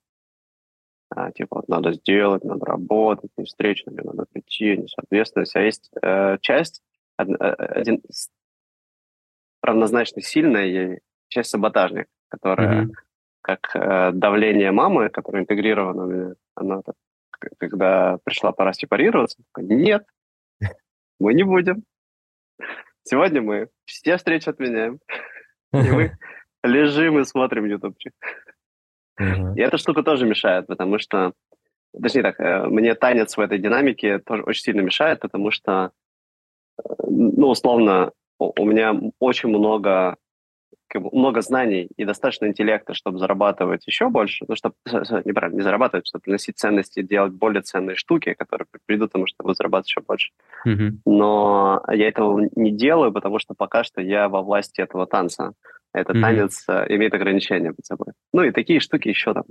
[1.10, 5.56] А, типа, вот надо сделать, надо работать, не встреча, мне надо прийти, несоответственность.
[5.56, 6.82] А есть э, часть,
[7.18, 8.00] од- э, один
[9.62, 12.92] равнозначно сильная ей, часть саботажник, которая Мгм.
[13.42, 16.94] как э, давление мамы, которое интегрировано у меня, она так,
[17.58, 20.04] когда пришла пора сепарироваться, нет,
[21.18, 21.84] мы не будем.
[23.04, 24.98] Сегодня мы все встречи отменяем.
[25.72, 26.16] И мы
[26.64, 28.12] лежим и смотрим ютубчик.
[29.18, 31.32] И эта штука тоже мешает, потому что...
[32.00, 35.92] Точнее так, э, мне танец в этой динамике тоже очень сильно мешает, потому что,
[36.78, 40.16] э, ну, условно, у меня очень много
[40.88, 44.74] как бы много знаний и достаточно интеллекта, чтобы зарабатывать еще больше, ну, чтобы,
[45.24, 49.54] неправильно, не зарабатывать, чтобы приносить ценности, делать более ценные штуки, которые придут к тому, чтобы
[49.54, 50.30] зарабатывать еще больше.
[50.64, 51.02] Мгм.
[51.04, 55.52] Но я этого не делаю, потому что пока что я во власти этого танца.
[55.92, 56.22] Этот Мгм.
[56.22, 58.12] танец э, имеет ограничения под собой.
[58.32, 59.44] Ну и такие штуки еще там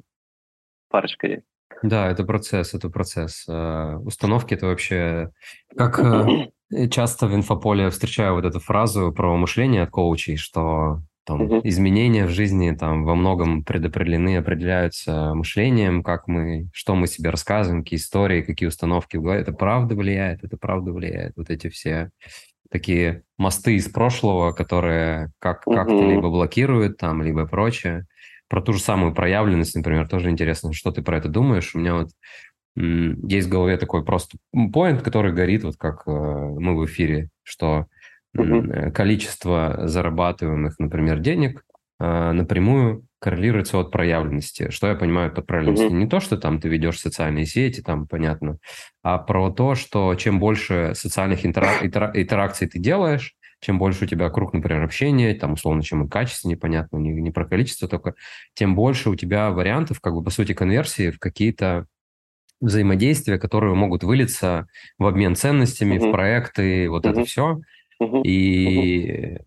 [0.89, 1.45] парочка есть.
[1.81, 3.45] Да, это процесс, это процесс.
[3.49, 5.31] Э, Установки это вообще
[5.75, 5.99] как
[6.71, 11.61] э, часто в инфополе встречаю вот эту фразу про мышление от коучей, что там Мгм.
[11.63, 17.83] изменения в жизни там во многом предопределены, определяются мышлением, как мы, что мы себе рассказываем,
[17.83, 19.41] какие истории, какие установки в голове.
[19.41, 21.33] Это правда влияет, это правда влияет.
[21.35, 22.11] Вот эти все
[22.71, 26.09] такие мосты из прошлого, которые как, как-то Мгм.
[26.11, 28.05] либо блокируют там, либо прочее.
[28.47, 31.73] Про ту же самую проявленность, например, тоже интересно, что ты про это думаешь.
[31.73, 32.09] У меня вот
[32.75, 34.37] есть в голове такой просто
[34.73, 37.87] поинт, который горит, вот как э, мы в эфире, что
[38.37, 41.63] э, количество зарабатываемых, например, денег
[41.99, 44.69] э, напрямую коррелируется от проявленности.
[44.69, 45.91] Что я понимаю под проявленностью?
[45.91, 45.99] Мгм.
[45.99, 48.57] Не то, что там ты ведешь социальные сети, там понятно,
[49.03, 54.07] а про то, что чем больше социальных интерак- интера- интеракций ты делаешь, чем больше у
[54.07, 58.13] тебя круг, например, общения, там, условно, чем и качество, непонятно, не, не про количество только,
[58.53, 61.87] тем больше у тебя вариантов, как бы, по сути, конверсии в какие-то
[62.61, 64.67] взаимодействия, которые могут вылиться
[64.97, 66.11] в обмен ценностями, в Мгм.
[66.11, 67.25] проекты, вот это Мгм.
[67.25, 67.59] все.
[68.23, 69.37] И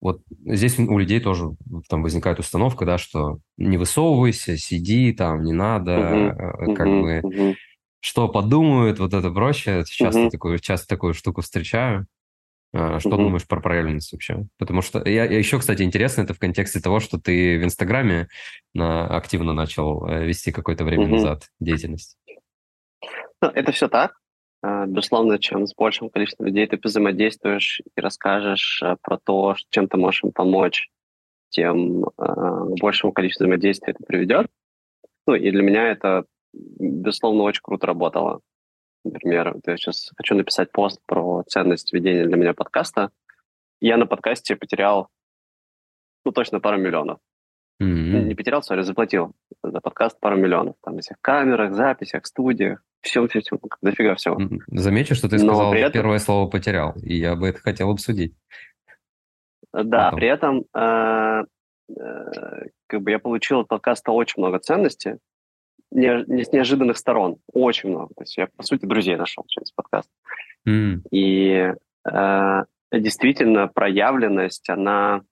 [0.00, 1.56] вот здесь у людей тоже
[1.88, 6.34] там возникает установка, да, что не высовывайся, сиди там, не надо,
[6.68, 7.22] э, как бы
[8.00, 9.82] что подумают, вот это прочее.
[9.86, 12.06] Часто такую, часто такую штуку встречаю.
[12.74, 13.22] А, Что Мгм.
[13.24, 14.44] думаешь про проявленность вообще?
[14.58, 18.28] Потому что я, я еще, кстати, интересно это в контексте того, что ты в Инстаграме
[18.74, 21.12] на- активно начал э, вести какое-то время Мгм.
[21.12, 22.18] назад деятельность.
[23.40, 24.12] Ну, это все так.
[24.64, 29.88] А, Безусловно, чем с большим количеством людей ты взаимодействуешь и расскажешь э, про то, чем
[29.88, 30.88] ты можешь им помочь,
[31.50, 32.08] тем э,
[32.80, 34.46] большему количеству взаимодействия это приведет.
[35.26, 38.40] Ну, и для меня это, безусловно, очень круто работало.
[39.04, 43.10] Например, вот я сейчас хочу написать пост про ценность ведения для меня подкаста.
[43.82, 45.08] Я на подкасте потерял,
[46.24, 47.18] ну, точно пару миллионов.
[47.80, 48.28] М.
[48.28, 49.34] Не потерял, сори, заплатил
[49.70, 50.76] за подкаст пару миллионов.
[50.82, 54.38] Там, на всех камерах, записях, студиях, всем, всем, всем, дофига всего.
[54.68, 58.34] Замечу, что ты Но сказал этом- первое слово «потерял», и я бы это хотел обсудить.
[59.72, 60.18] Да, Потом.
[60.20, 61.44] при этом э,
[61.88, 65.14] э, как бы я получил от подкаста очень много ценностей,
[65.90, 68.14] не, не с неожиданных сторон, очень много.
[68.16, 70.08] То есть я, по сути, друзей нашел через подкаст.
[70.66, 71.72] М, И
[72.08, 72.62] э,
[72.92, 75.22] действительно проявленность, она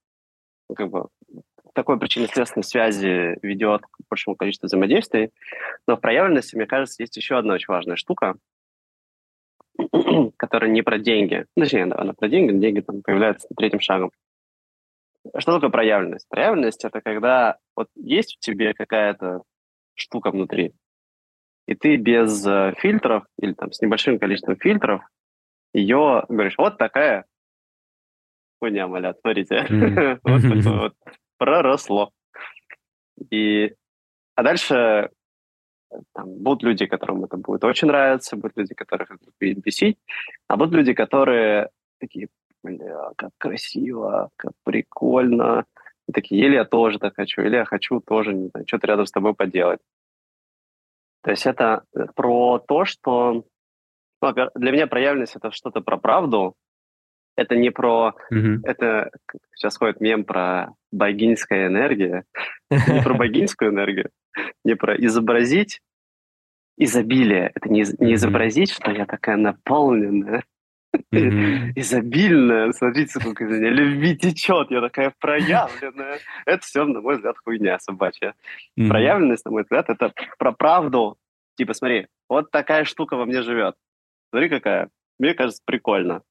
[0.74, 1.06] как бы
[1.72, 5.30] такой причинно-следственной связи ведет к большему количеству взаимодействий.
[5.86, 8.36] Но в проявленности, мне кажется, есть еще одна очень важная штука,
[10.36, 11.46] которая не про деньги.
[11.56, 14.10] Ну, Точнее, да, она про деньги, но деньги там появляются третьим шагом.
[15.38, 16.28] Что такое проявленность?
[16.28, 19.42] Проявленность— это когда вот есть в тебе какая-то
[19.94, 20.72] штука внутри,
[21.66, 25.02] и ты без э, фильтров или там с небольшим количеством фильтров
[25.72, 27.24] ее говоришь, вот такая
[28.60, 29.66] хуйня, малят, смотрите.
[30.22, 30.94] Вот такое вот
[31.42, 32.12] проросло.
[33.30, 33.74] И,
[34.36, 34.74] а дальше
[35.90, 39.98] э, там, будут люди, которым это будет очень нравиться, будут люди, которых это будет бесить,
[40.46, 42.28] а будут люди, которые такие,
[42.62, 45.64] бля, как красиво, как прикольно.
[46.08, 49.06] И такие, или я тоже так хочу, или я хочу тоже, не знаю, что-то рядом
[49.06, 49.80] с тобой поделать.
[51.22, 53.44] То есть это э, про то, что ну,
[54.20, 56.54] во-первых, для меня проявленность это что-то про правду.
[57.36, 58.14] Это не про...
[58.30, 58.62] Мгм.
[58.64, 59.10] Это
[59.54, 62.24] сейчас ходит мем про богинская энергия.
[62.70, 64.10] Не про богинскую энергию,
[64.64, 65.80] не про изобразить
[66.78, 67.52] изобилие.
[67.54, 70.44] Это не, не изобразить, что я такая наполненная,
[71.12, 71.72] Mm-hmm.
[71.76, 76.18] Изобильная, смотрите, сколько из меня любви течет, я такая проявленная.
[76.46, 78.34] Это все, на мой взгляд, хуйня собачья.
[78.78, 78.88] Mm-hmm.
[78.88, 81.16] Проявленность, на мой взгляд, это про правду.
[81.56, 83.74] Типа, смотри, вот такая штука во мне живет.
[84.30, 84.88] Смотри, какая.
[85.18, 86.22] Мне кажется, прикольно.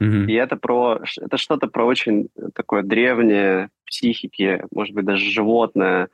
[0.00, 0.26] Mm-hmm.
[0.26, 6.08] И это про это что-то про очень такое древнее психики, может быть, даже животное,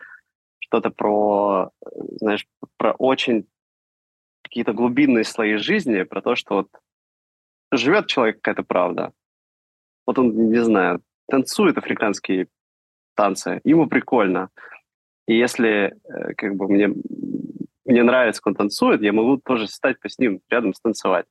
[0.58, 1.70] что-то про,
[2.20, 3.46] знаешь, про очень
[4.42, 6.68] какие-то глубинные слои жизни, про то, что вот
[7.72, 9.12] живет человек какая-то правда.
[10.06, 12.48] Вот он, не знаю, танцует африканские
[13.14, 14.50] танцы, ему прикольно.
[15.26, 16.90] И если э, как бы мне,
[17.84, 21.26] мне нравится, как он танцует, я могу тоже стать с ним рядом станцевать.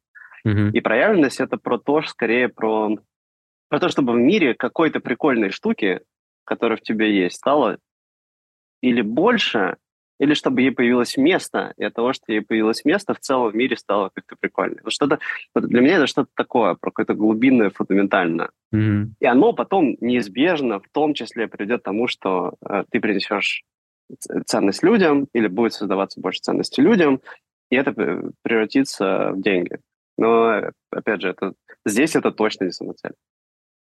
[0.46, 0.72] Mm-hmm.
[0.72, 2.98] И проявленность это про то, скорее про,
[3.70, 6.02] про то, чтобы в мире какой-то прикольной штуки,
[6.46, 7.80] которая в тебе есть, стало
[8.82, 9.78] или больше,
[10.20, 13.56] или чтобы ей появилось место, и от того, что ей появилось место, в целом в
[13.56, 14.78] мире стало как-то прикольно.
[14.84, 15.20] Вот что-то,
[15.56, 18.50] вот для меня это что-то такое, про какое-то глубинное, фундаментальное.
[18.74, 19.06] Mm-hmm.
[19.20, 23.64] И оно потом неизбежно в том числе приведет к тому, что э, ты принесешь
[24.46, 27.22] ценность людям, или будет создаваться больше ценности людям,
[27.72, 27.92] и это
[28.44, 29.80] превратится в деньги.
[30.18, 30.62] Но,
[30.92, 31.54] опять же, это,
[31.86, 33.14] здесь это точно не самоцель.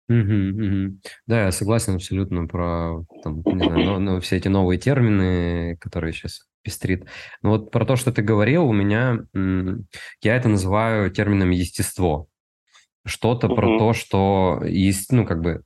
[0.09, 1.01] Мгм, мгм.
[1.27, 6.13] Да, я согласен абсолютно про там, не знаю, но- но все эти новые термины, которые
[6.15, 7.07] сейчас пестрит.
[7.43, 9.19] Но вот про то, что ты говорил, у меня,
[10.23, 12.27] я это называю термином естество.
[13.07, 15.63] Что-то про то, что есть, ну, как бы,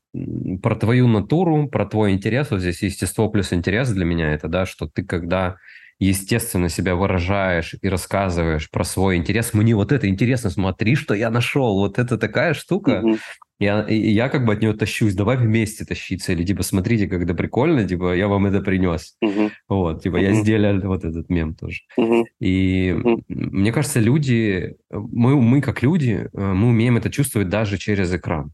[0.63, 2.51] про твою натуру, про твой интерес.
[2.51, 5.57] Вот здесь естество плюс интерес для меня это, да, что ты когда
[5.99, 9.55] естественно себя выражаешь и рассказываешь про свой интерес.
[9.55, 11.75] Мне вот это интересно, смотри, что я нашел.
[11.79, 13.01] Вот это такая штука.
[13.03, 13.19] Угу.
[13.63, 17.33] Я, я как бы от нее тащусь, давай вместе тащиться, или типа смотрите, как это
[17.33, 19.15] прикольно, типа я вам это принес.
[19.25, 19.53] Uh-huh.
[19.69, 20.23] Вот, типа uh-huh.
[20.23, 21.83] я сделал вот этот мем тоже.
[21.97, 22.25] Uh-huh.
[22.41, 23.23] И uh-huh.
[23.29, 28.53] мне кажется, люди, мы, мы как люди, э, мы умеем это чувствовать даже через экран.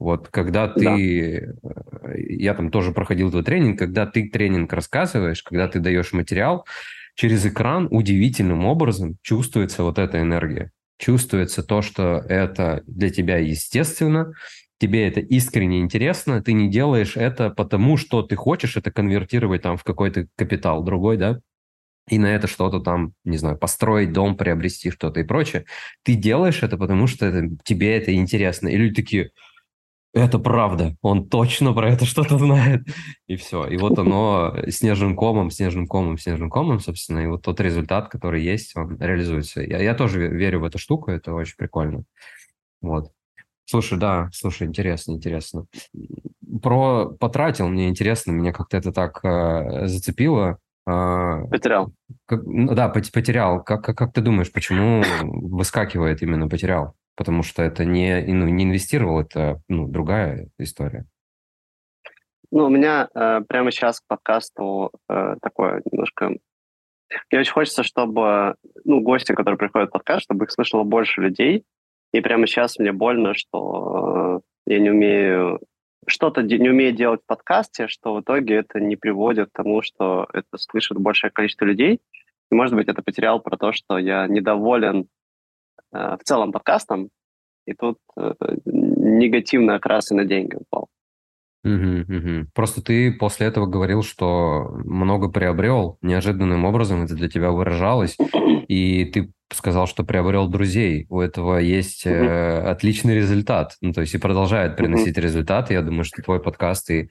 [0.00, 1.70] Вот когда ты, да.
[2.10, 6.66] Э, я там тоже проходил твой тренинг, когда ты тренинг рассказываешь, когда ты даешь материал,
[7.14, 14.32] через экран удивительным образом чувствуется вот эта энергия чувствуется то, что это для тебя естественно,
[14.78, 19.76] тебе это искренне интересно, ты не делаешь это потому, что ты хочешь это конвертировать там
[19.76, 21.40] в какой-то капитал другой, да,
[22.08, 25.64] и на это что-то там, не знаю, построить дом, приобрести что-то и прочее.
[26.02, 28.68] Ты делаешь это, потому что это, тебе это интересно.
[28.68, 29.30] И люди такие,
[30.12, 32.82] это правда, он точно про это что-то знает.
[33.26, 33.66] И все.
[33.66, 38.42] И вот оно снежным комом, снежным комом, снежным комом, собственно, и вот тот результат, который
[38.42, 39.62] есть, он реализуется.
[39.62, 42.04] Я, я тоже верю в эту штуку, это очень прикольно.
[42.80, 43.12] Вот.
[43.66, 45.66] Слушай, да, слушай, интересно, интересно.
[46.60, 50.58] Про потратил, мне интересно, меня как-то это так э, зацепило.
[50.88, 51.92] Э, потерял.
[52.26, 53.62] Как, ну, да, потерял.
[53.62, 56.96] Как, как, как ты думаешь, почему выскакивает именно потерял?
[57.20, 61.04] Потому что это не, ну, не инвестировал, это ну, другая история.
[62.50, 66.30] Ну, у меня э, прямо сейчас к подкасту э, такое немножко...
[66.30, 68.54] Мне очень хочется, чтобы
[68.84, 71.64] ну, гости, которые приходят в подкаст, чтобы их слышало больше людей.
[72.14, 75.60] И прямо сейчас мне больно, что э, я не умею
[76.06, 80.26] что-то не умею делать в подкасте, что в итоге это не приводит к тому, что
[80.32, 82.00] это слышит большее количество людей.
[82.50, 85.06] И, может быть, это потерял про то, что я недоволен
[85.92, 87.08] Э, в целом подкастом,
[87.66, 88.32] и тут э,
[88.64, 90.88] негативный окрас и на деньги упал.
[91.64, 92.46] Угу, угу.
[92.54, 98.16] Просто ты после этого говорил, что много приобрел, неожиданным образом это для тебя выражалось,
[98.68, 101.06] и ты сказал, что приобрел друзей.
[101.10, 102.14] У этого есть угу.
[102.14, 105.24] э, отличный результат, ну то есть и продолжает приносить угу.
[105.24, 105.72] результат.
[105.72, 107.10] Я думаю, что твой подкаст и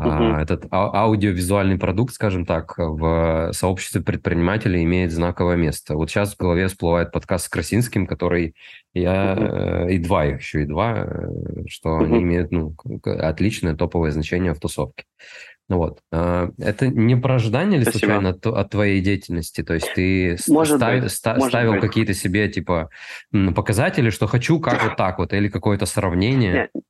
[0.00, 0.40] Uh-huh.
[0.40, 5.96] Этот а- аудиовизуальный продукт, скажем так, в сообществе предпринимателей имеет знаковое место.
[5.96, 8.54] Вот сейчас в голове всплывает подкаст с Красинским, который
[8.94, 9.34] я...
[9.34, 9.92] Uh-huh.
[9.92, 12.04] И два еще, и два, э, что uh-huh.
[12.04, 12.74] они имеют ну,
[13.04, 15.04] отличное топовое значение в тусовке.
[15.68, 16.00] Ну вот.
[16.10, 17.98] А, это не про ожидание ли Спасибо.
[17.98, 19.62] случайно от, от твоей деятельности?
[19.62, 21.82] То есть ты может став, быть, ста, может ставил быть.
[21.82, 22.88] какие-то себе типа
[23.54, 26.52] показатели, что хочу как вот так вот, или какое-то сравнение?
[26.52, 26.84] Нет,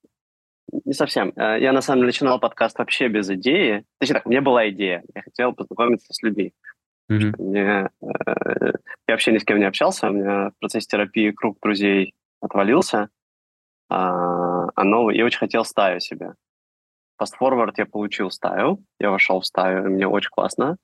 [0.84, 1.32] не совсем.
[1.36, 3.84] Э, я, на самом деле, начинал подкаст вообще без идеи.
[3.98, 5.02] Точнее так, у меня была идея.
[5.14, 6.52] Я хотел познакомиться с людьми.
[7.10, 7.34] Mm-hmm.
[7.38, 8.72] Мне, э,
[9.06, 10.08] я вообще ни с кем не общался.
[10.08, 13.08] У меня в процессе терапии круг друзей отвалился.
[13.90, 15.16] А, а новый...
[15.16, 16.34] Я очень хотел стаю себе.
[17.20, 18.84] Fast я получил стаю.
[19.00, 20.76] Я вошел в стаю, и мне очень классно.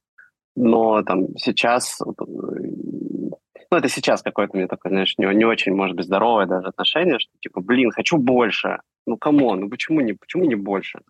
[0.56, 2.00] Но там сейчас...
[2.00, 2.04] Э,
[3.70, 7.18] ну, это сейчас какое-то мне такое, знаешь, не, не очень, может быть, здоровое даже отношение,
[7.18, 8.80] что типа, блин, хочу больше.
[9.06, 11.00] Ну, come on, ну почему не, почему не больше?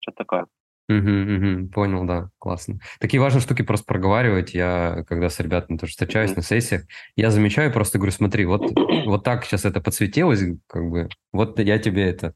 [0.00, 0.46] Что такое?
[0.88, 2.78] Угу, угу, понял, да, классно.
[2.98, 4.52] Такие важные штуки просто проговаривать.
[4.52, 6.82] Я, когда с ребятами тоже встречаюсь на сессиях,
[7.16, 8.62] я замечаю, просто говорю, смотри, вот,
[9.06, 12.34] вот так сейчас это подсветилось, как бы, вот я тебе это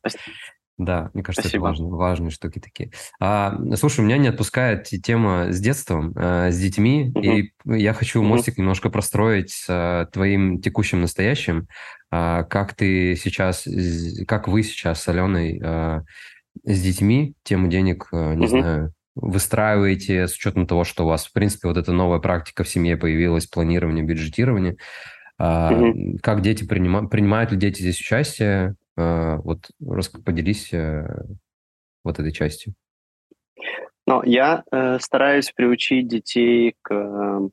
[0.79, 1.65] Да, мне кажется, это Спасибо.
[1.69, 2.91] важно, важные штуки такие.
[3.19, 7.23] А, слушай, меня не отпускает те- тема с детством, э, с детьми, Мгм.
[7.25, 8.29] и я хочу Мгм.
[8.29, 11.67] мостик немножко простроить с э, твоим текущим настоящим.
[12.11, 13.67] А, как ты сейчас,
[14.29, 16.01] как вы сейчас с Аленой э,
[16.65, 18.49] с детьми тему денег, не Мгм.
[18.49, 22.69] знаю, выстраиваете с учетом того, что у вас, в принципе, вот эта новая практика в
[22.69, 24.77] семье появилась, планирование, бюджетирование.
[25.39, 26.19] А, Мгм.
[26.23, 28.75] как дети принимают, принимают ли дети здесь участие?
[28.97, 29.71] А, вот
[30.25, 31.07] поделись э,
[32.05, 32.75] вот этой частью.
[34.07, 37.49] Но я э, стараюсь приучить детей к э,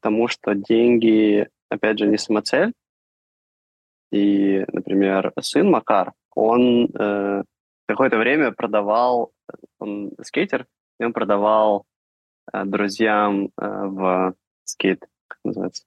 [0.00, 2.72] тому, что деньги, опять же, не самоцель.
[4.12, 7.42] И, например, сын Макар, он э,
[7.88, 9.32] какое-то время продавал,
[9.78, 10.66] он скейтер,
[11.00, 11.86] и он продавал
[12.52, 14.34] э, друзьям э, в
[14.64, 15.84] скейт, как называется,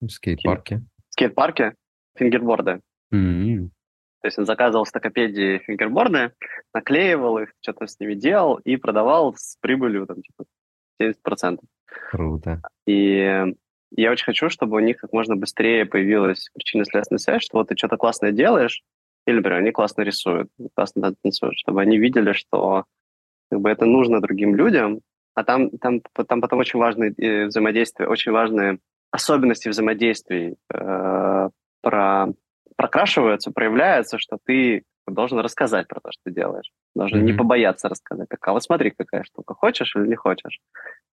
[0.00, 0.82] В скейт-парке.
[1.10, 1.74] скейт-парке
[2.16, 2.80] фингерборды.
[3.12, 3.70] М,
[4.20, 6.32] То есть он заказывал в стокопедии фингерборды,
[6.74, 10.44] наклеивал их, что-то с ними делал и продавал с прибылью там, типа,
[11.00, 11.60] 70%.
[12.10, 12.60] Круто.
[12.86, 13.44] И
[13.92, 17.76] я очень хочу, чтобы у них как можно быстрее появилась причинно-следственная связь, что вот ты
[17.76, 18.82] что-то классное делаешь,
[19.26, 22.84] или, например, они классно рисуют, классно танцуют, чтобы они видели, что
[23.50, 25.00] как бы, это нужно другим людям,
[25.34, 28.78] а там, там, там потом очень важные э, взаимодействия, очень важные
[29.10, 31.48] особенности взаимодействий э,
[31.82, 32.28] про,
[32.80, 36.70] прокрашиваются, проявляются, что ты должен рассказать про то, что ты делаешь.
[36.94, 37.36] Должен не Мгм.
[37.36, 38.26] побояться рассказать.
[38.30, 39.52] Так, а вот смотри, какая штука.
[39.52, 40.60] Хочешь или не хочешь?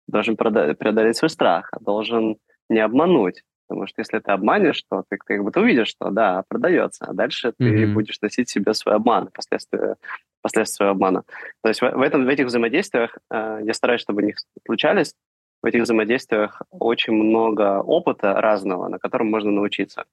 [0.07, 2.38] Должен преодолеть свой страх, а должен
[2.70, 3.43] не обмануть.
[3.68, 7.13] Потому что если ты обманешь, то ты, ты как ты увидишь, что да, продается, а
[7.13, 7.93] дальше ты Мгм.
[7.95, 9.97] будешь носить себе свой обман, последствия,
[10.41, 11.24] последствия обмана.
[11.63, 15.13] То есть в, в этом, в этих взаимодействиях э, я стараюсь, чтобы они случались.
[15.61, 20.05] В этих взаимодействиях очень много опыта разного, на котором можно научиться.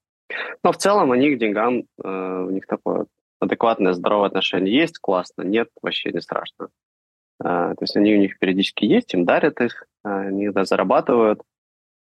[0.62, 3.06] Но в целом они к деньгам, э, у них такое
[3.40, 6.68] адекватное, здоровое отношение есть, классно, нет, вообще не страшно.
[7.40, 11.42] А, то есть они у них периодически есть, им дарят их, а, они да, зарабатывают.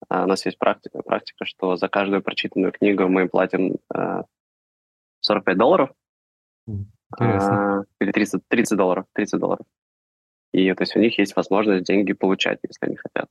[0.09, 4.23] А, у нас есть практика, практика, что за каждую прочитанную книгу мы им платим а,
[5.21, 5.91] 45 долларов
[6.67, 7.79] Интересно.
[7.79, 9.65] а, или 30, 30 долларов, 30 долларов.
[10.53, 13.27] И то есть у них есть возможность деньги получать, если они хотят.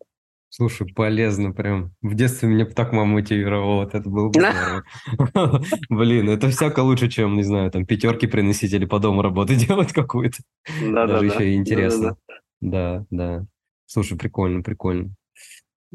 [0.54, 1.94] Слушай, полезно прям.
[2.02, 4.38] В детстве меня так мама мотивировала, вот это было бы
[5.32, 5.64] здорово.
[5.88, 9.94] Блин, это всяко лучше, чем, не знаю, там пятерки приносить или по дому работу делать
[9.94, 10.42] какую-то.
[10.68, 11.06] Да-да-да.
[11.06, 12.16] Даже еще и интересно.
[12.60, 13.46] Да, да.
[13.86, 15.14] Слушай, прикольно, прикольно.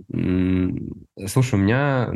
[0.08, 2.10] Слушай, у меня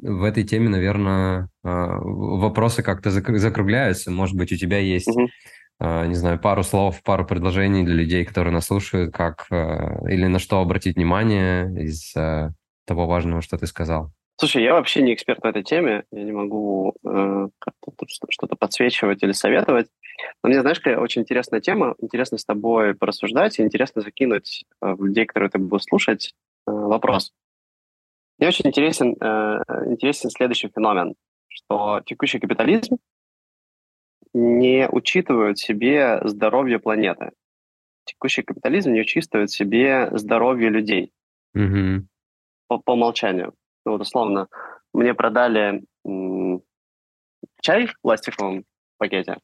[0.00, 4.10] в этой теме, наверное, вопросы как-то зак- закругляются.
[4.10, 5.14] Может быть, у тебя есть.
[5.78, 10.26] А, не знаю, пару слов, пару предложений для людей, которые нас слушают, как а, или
[10.26, 12.50] на что обратить внимание из а,
[12.86, 14.12] того важного, что ты сказал.
[14.36, 17.48] Слушай, я вообще не эксперт в этой теме, я не могу э,
[18.30, 19.86] что-то подсвечивать или советовать.
[20.42, 25.04] Но мне, знаешь, какая очень интересная тема, интересно с тобой порассуждать интересно закинуть э, в
[25.04, 26.34] людей, которые это будут слушать,
[26.66, 27.32] э, вопрос.
[28.38, 31.14] Мне очень интересен, э, интересен следующий феномен,
[31.48, 32.96] что текущий капитализм
[34.34, 37.30] не учитывает в себе здоровье планеты.
[38.04, 41.12] Текущий капитализм не учитывает себе здоровье людей
[41.54, 42.08] Мгм.
[42.68, 43.54] по, по умолчанию.
[43.86, 44.48] Ну, вот условно,
[44.92, 46.62] мне продали м,
[47.62, 48.64] чай в пластиковом
[48.98, 49.38] пакете,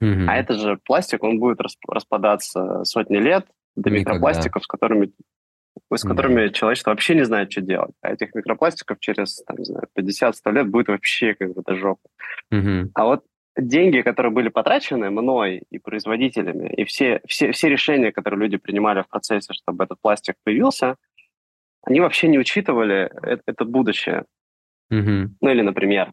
[0.00, 0.28] Мгм.
[0.28, 4.12] а это же пластик, он будет расп- распадаться сотни лет до Никогда.
[4.12, 5.12] микропластиков, с которыми,
[5.92, 7.94] с которыми человечество вообще не знает, что делать.
[8.02, 12.08] А этих микропластиков через, там, не знаю, 50-100 лет будет вообще как бы до жопы.
[12.50, 12.90] Мгм.
[12.94, 13.24] А вот
[13.56, 19.02] деньги, которые были потрачены мной и производителями, и все, все, все решения, которые люди принимали
[19.02, 20.96] в процессе, чтобы этот пластик появился,
[21.82, 24.24] они вообще не учитывали это, это будущее.
[24.90, 25.36] Мгм.
[25.40, 26.12] Ну или, например,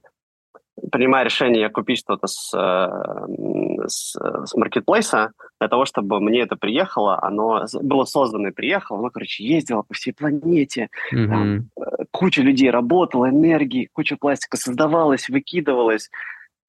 [0.92, 7.22] принимая решение купить что-то с, э, с, с маркетплейса, для того, чтобы мне это приехало,
[7.22, 11.70] оно было создано и приехало, оно, короче, ездило по всей планете, Мгм.
[12.12, 16.10] куча людей работала, энергии, куча пластика создавалась, выкидывалась,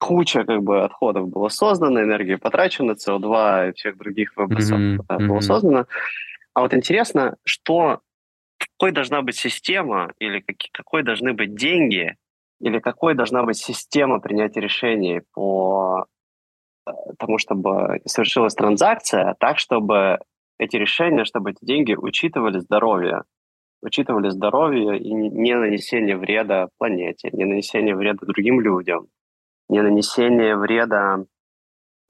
[0.03, 5.39] куча как бы отходов было создано, энергии потрачено, СО2 и всех других выбросов э, было
[5.39, 5.85] создано.
[6.53, 8.01] А вот интересно, что
[8.57, 12.15] какой должна быть система или каки- какой должны быть деньги
[12.59, 16.05] или какой должна быть система принятия решений по
[16.85, 20.19] э, тому, чтобы совершилась транзакция так, чтобы
[20.59, 23.23] эти решения, чтобы эти деньги учитывали здоровье,
[23.81, 29.07] учитывали здоровье и не нанесение вреда планете, не нанесение вреда другим людям,
[29.73, 31.25] не нанесение вреда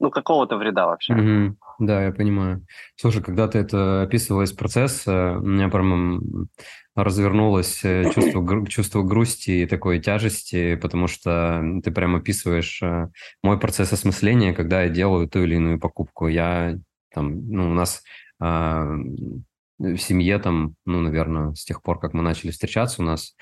[0.00, 1.14] ну, какого-то вреда вообще.
[1.14, 1.56] Угу.
[1.80, 2.66] Да, я понимаю.
[2.96, 6.48] Слушай, когда ты это описывал из процесса, у меня прям
[6.94, 13.08] развернулось э, чувство, чувство грусти и такой тяжести, потому что ты прям описываешь э,
[13.42, 16.28] мой процесс осмысления, когда я делаю ту или иную покупку.
[16.28, 16.78] Я
[17.12, 18.02] там, ну, у нас
[18.40, 18.96] а,
[19.78, 23.34] в семье там, ну, наверное, с тех пор, как мы начали встречаться, у нас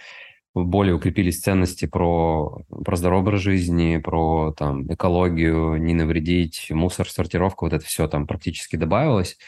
[0.55, 7.64] более укрепились ценности про, про здоровый образ жизни, про там, экологию, не навредить, мусор, сортировка,
[7.64, 9.38] вот это все там практически добавилось.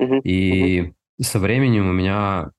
[0.00, 0.20] Uh-huh.
[0.22, 0.92] И uh-huh.
[1.22, 2.50] со временем у меня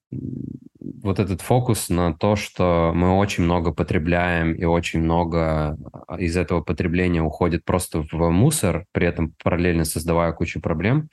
[1.03, 5.77] вот этот фокус на то, что мы очень много потребляем и очень много
[6.07, 11.09] а, из этого потребления уходит просто в мусор, при этом параллельно создавая кучу проблем,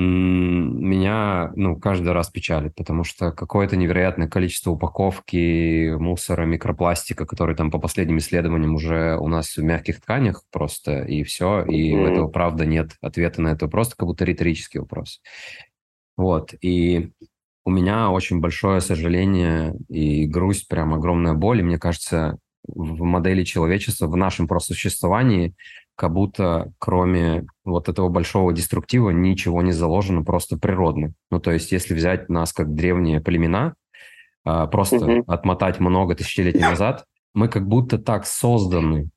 [0.00, 7.70] меня ну, каждый раз печалит, потому что какое-то невероятное количество упаковки, мусора, микропластика, который там
[7.70, 12.12] по последним исследованиям уже у нас в мягких тканях просто, и все, и mm-hmm.
[12.12, 15.20] этого правда нет ответа на это просто как будто риторический вопрос.
[16.16, 17.10] Вот, и
[17.64, 23.42] у меня очень большое сожаление и грусть, прям огромная боль, и мне кажется, в модели
[23.42, 25.54] человечества, в нашем просто существовании
[25.98, 31.12] как будто кроме вот этого большого деструктива ничего не заложено просто природно.
[31.30, 33.74] Ну, то есть, если взять нас как древние племена,
[34.44, 35.24] а, просто mm-hmm.
[35.26, 37.04] отмотать много тысячелетий назад,
[37.34, 39.10] мы как будто так созданы,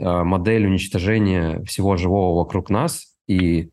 [0.00, 3.70] а, модель уничтожения всего живого вокруг нас и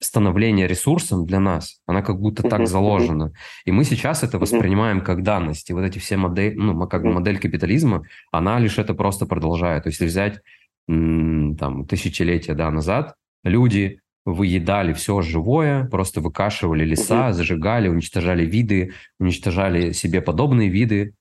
[0.00, 3.32] становление ресурсом для нас, она как будто так заложена.
[3.64, 5.70] И мы сейчас это воспринимаем как данность.
[5.70, 9.84] И вот эти все модели, ну, как бы модель капитализма, она лишь это просто продолжает.
[9.84, 10.40] То есть, если взять
[10.86, 13.14] там, тысячелетия да, назад
[13.44, 21.14] люди выедали все живое, просто выкашивали леса, зажигали, уничтожали виды, уничтожали себе подобные виды.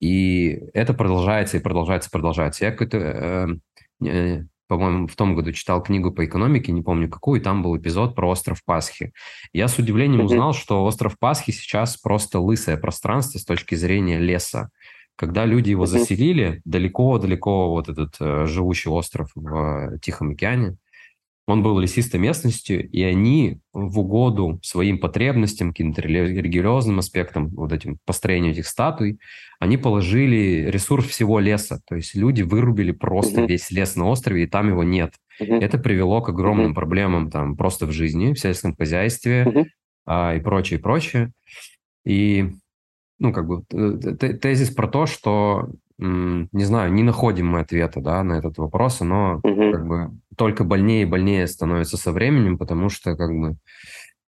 [0.00, 2.64] И это продолжается и продолжается, продолжается.
[2.64, 7.40] Я какой-то, э, э, по-моему, в том году читал книгу по экономике, не помню какую,
[7.40, 9.12] и там был эпизод про остров Пасхи.
[9.52, 14.70] Я с удивлением узнал, что остров Пасхи сейчас просто лысое пространство с точки зрения леса.
[15.16, 20.76] Когда люди его заселили, далеко-далеко вот этот э, живущий остров в э, Тихом океане,
[21.50, 27.98] он был лесистой местностью, и они в угоду своим потребностям, каким-то религиозным аспектам, вот этим
[28.04, 29.18] построению этих статуй,
[29.58, 31.80] они положили ресурс всего леса.
[31.86, 33.48] То есть люди вырубили просто mm-hmm.
[33.48, 35.14] весь лес на острове, и там его нет.
[35.40, 35.60] Mm-hmm.
[35.60, 36.74] Это привело к огромным mm-hmm.
[36.74, 39.64] проблемам там просто в жизни, в сельском хозяйстве mm-hmm.
[40.06, 41.32] а, и прочее, и прочее.
[42.04, 42.50] И
[43.20, 48.32] ну, как бы тезис про то, что, не знаю, не находим мы ответа, да, на
[48.32, 49.70] этот вопрос, но угу.
[49.70, 53.56] как бы только больнее и больнее становится со временем, потому что, как бы,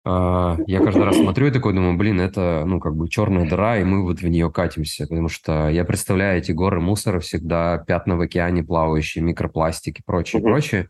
[0.06, 3.76] э, я каждый раз смотрю и такой думаю, блин, это, ну, как бы черная дыра,
[3.76, 8.16] и мы вот в нее катимся, потому что я представляю эти горы мусора всегда, пятна
[8.16, 10.88] в океане плавающие, микропластики, прочее, прочее,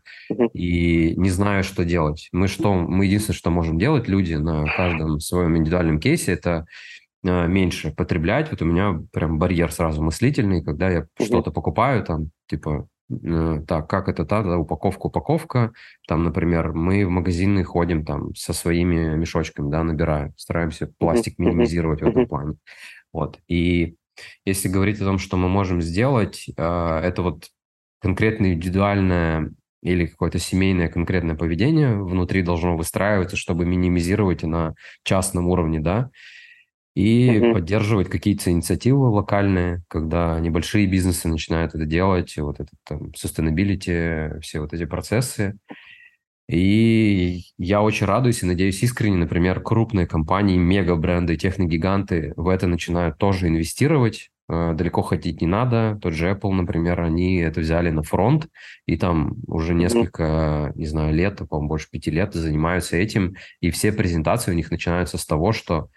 [0.53, 2.29] и не знаю, что делать.
[2.31, 6.65] Мы что, мы единственное, что можем делать, люди на каждом своем индивидуальном кейсе, это
[7.27, 8.51] а, меньше потреблять.
[8.51, 12.87] Вот у меня прям барьер сразу мыслительный, когда я что-то покупаю, там, типа,
[13.67, 15.73] так, как это та, да, упаковка, упаковка.
[16.07, 22.01] Там, например, мы в магазины ходим там со своими мешочками, да, набираем, стараемся пластик минимизировать
[22.01, 22.55] в этом плане.
[23.11, 23.39] Вот.
[23.47, 23.95] И
[24.45, 27.47] если говорить о том, что мы можем сделать, э, это вот
[27.99, 29.51] конкретное индивидуальное
[29.81, 36.09] или какое-то семейное конкретное поведение внутри должно выстраиваться, чтобы минимизировать на частном уровне, да,
[36.99, 37.53] и угу.
[37.53, 44.59] поддерживать какие-то инициативы локальные, когда небольшие бизнесы начинают это делать, вот это там sustainability, все
[44.59, 45.57] вот эти процессы.
[46.49, 53.17] И я очень радуюсь и надеюсь искренне, например, крупные компании, мега-бренды, техногиганты в это начинают
[53.17, 54.29] тоже инвестировать.
[54.49, 55.97] Э, далеко ходить не надо.
[56.01, 58.49] Тот же Apple, например, они это взяли на фронт,
[58.87, 63.93] и там уже несколько, не знаю, лет, по-моему, больше пяти лет занимаются этим, и все
[63.93, 65.87] презентации у них начинаются с того, что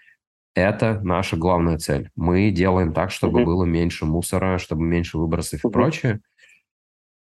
[0.55, 2.09] это наша главная цель.
[2.15, 3.45] Мы делаем так, чтобы mm-hmm.
[3.45, 5.69] было меньше мусора, чтобы меньше выбросов mm-hmm.
[5.69, 6.21] и прочее.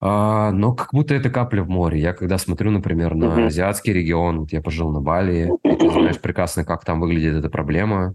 [0.00, 2.00] А, но как будто это капля в море.
[2.00, 3.46] Я когда смотрю, например, на mm-hmm.
[3.46, 7.48] азиатский регион, вот я пожил на Бали, и ты знаешь прекрасно, как там выглядит эта
[7.48, 8.14] проблема.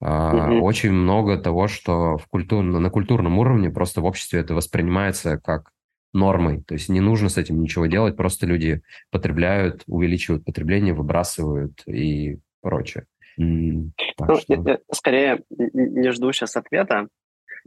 [0.00, 0.60] А, mm-hmm.
[0.60, 2.62] Очень много того, что в культур...
[2.62, 5.70] на культурном уровне просто в обществе это воспринимается как
[6.14, 6.62] нормой.
[6.62, 12.38] То есть не нужно с этим ничего делать, просто люди потребляют, увеличивают потребление, выбрасывают и
[12.62, 13.04] прочее.
[13.40, 14.54] Mm, ну, что...
[14.54, 17.08] я, скорее не жду сейчас ответа.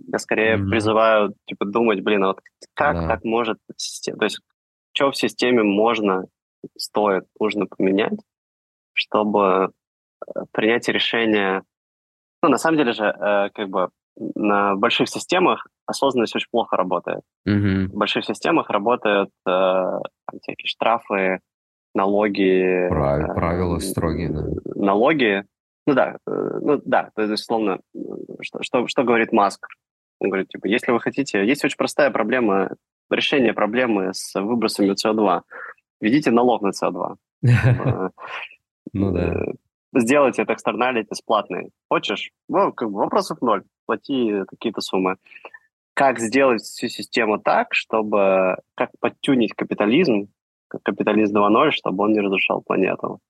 [0.08, 0.70] Я скорее mm-hmm.
[0.70, 2.40] призываю типа думать, блин, а вот
[2.74, 3.08] как да.
[3.08, 4.40] так может то есть
[4.94, 6.26] что в системе можно,
[6.78, 8.20] стоит, нужно поменять,
[8.94, 9.72] чтобы
[10.36, 11.64] э, принять решение.
[12.42, 13.90] Ну, на самом деле же, э, как бы
[14.36, 17.22] на больших системах осознанность очень плохо работает.
[17.46, 17.88] Мгм.
[17.88, 21.40] В больших системах работают э, там всякие штрафы,
[21.94, 22.88] налоги.
[22.90, 24.44] Прав- э, правила строгие, да.
[24.76, 25.44] Налоги.
[25.90, 28.00] Ну да, э, ну да, то есть, условно, э,
[28.42, 29.66] что, что, что говорит Маск?
[30.20, 32.76] Он говорит, типа, если вы хотите, есть очень простая проблема,
[33.10, 35.42] решение проблемы с выбросами СО2.
[36.00, 37.16] Введите налог на СО2.
[37.44, 38.10] Э,
[38.94, 39.34] Ну да.
[39.34, 39.54] э,
[39.96, 41.72] Сделайте это экстерналитис платный.
[41.90, 42.30] Хочешь?
[42.48, 43.64] Ну, как бы вопросов ноль.
[43.88, 45.16] Плати какие-то суммы.
[45.96, 48.58] Как сделать всю систему так, чтобы...
[48.76, 50.28] Как подтюнить капитализм,
[50.68, 53.22] как капитализм 2.0, чтобы он не разрушал планету?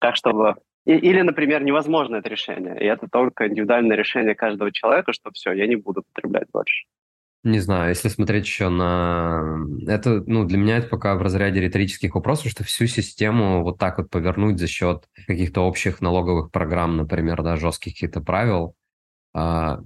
[0.00, 0.56] Как чтобы...
[0.88, 5.52] и- или, например, невозможно это решение, и это только индивидуальное решение каждого человека, что все,
[5.52, 6.86] я не буду потреблять больше.
[7.44, 9.58] Не знаю, если смотреть еще на...
[9.86, 13.98] Это, ну, для меня это пока в разряде риторических вопросов, что всю систему вот так
[13.98, 18.74] вот повернуть за счет каких-то общих налоговых программ, например, да, жестких каких-то правил,
[19.34, 19.80] а,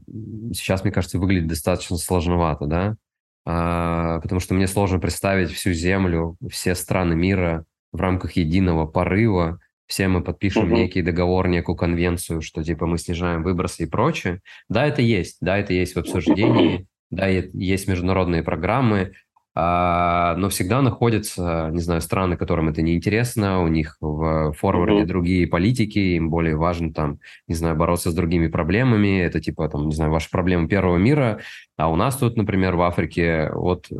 [0.54, 2.96] сейчас, мне кажется, выглядит достаточно сложновато, да,
[3.44, 9.58] А, потому что мне сложно представить всю Землю, все страны мира в рамках единого порыва,
[9.92, 10.74] все мы подпишем Мгм.
[10.74, 14.40] некий договор, некую конвенцию, что типа мы снижаем выбросы и прочее.
[14.70, 19.12] Да, это есть, да, это есть в обсуждении, да, есть международные программы,
[19.54, 25.06] а, но всегда находятся, не знаю, страны, которым это неинтересно, у них в форварде Мгм.
[25.08, 27.18] другие политики, им более важно там,
[27.48, 31.40] не знаю, бороться с другими проблемами, это типа там, не знаю, ваши проблемы первого мира,
[31.76, 33.94] а у нас тут, например, в Африке вот э,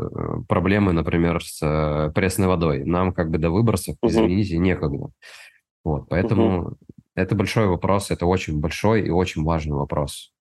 [0.48, 2.84] проблемы, например, с э, пресной водой.
[2.84, 4.10] Нам как бы до выбросов, Мгм.
[4.10, 5.08] извините, некогда.
[5.84, 6.76] Вот, поэтому
[7.14, 10.32] это большой вопрос, это очень большой и очень важный вопрос.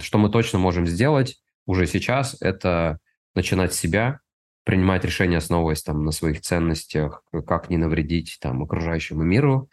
[0.00, 2.98] Что мы точно можем сделать уже сейчас, это
[3.34, 4.20] начинать с себя,
[4.64, 9.70] принимать решения, основываясь там на своих ценностях, как не навредить там окружающему миру,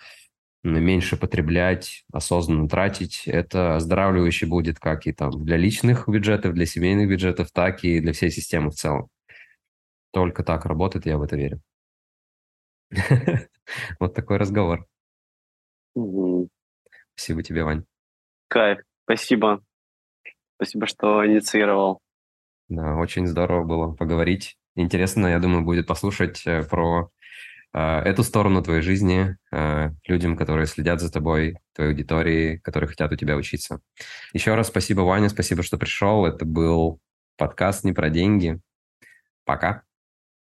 [0.64, 3.24] меньше потреблять, осознанно тратить.
[3.28, 8.14] Это оздоравливающе будет как и там для личных бюджетов, для семейных бюджетов, так и для
[8.14, 9.10] всей системы в целом.
[10.12, 11.62] Только так работает, я в это верю.
[14.00, 14.88] Вот такой разговор.
[15.96, 16.50] Мгм.
[17.16, 17.86] Спасибо тебе, Вань.
[18.50, 18.80] Кайф.
[19.06, 19.64] Спасибо.
[20.58, 22.00] Спасибо, что инициировал.
[22.68, 24.58] Да, очень здорово было поговорить.
[24.76, 27.10] Интересно, я думаю, будет послушать э, про
[27.74, 33.12] э, эту сторону твоей жизни э, людям, которые следят за тобой, твоей аудитории, которые хотят
[33.12, 33.80] у тебя учиться.
[34.34, 36.26] Еще раз спасибо, Ваня, спасибо, что пришел.
[36.26, 37.00] Это был
[37.38, 38.60] подкаст «Не про деньги».
[39.46, 39.85] Пока.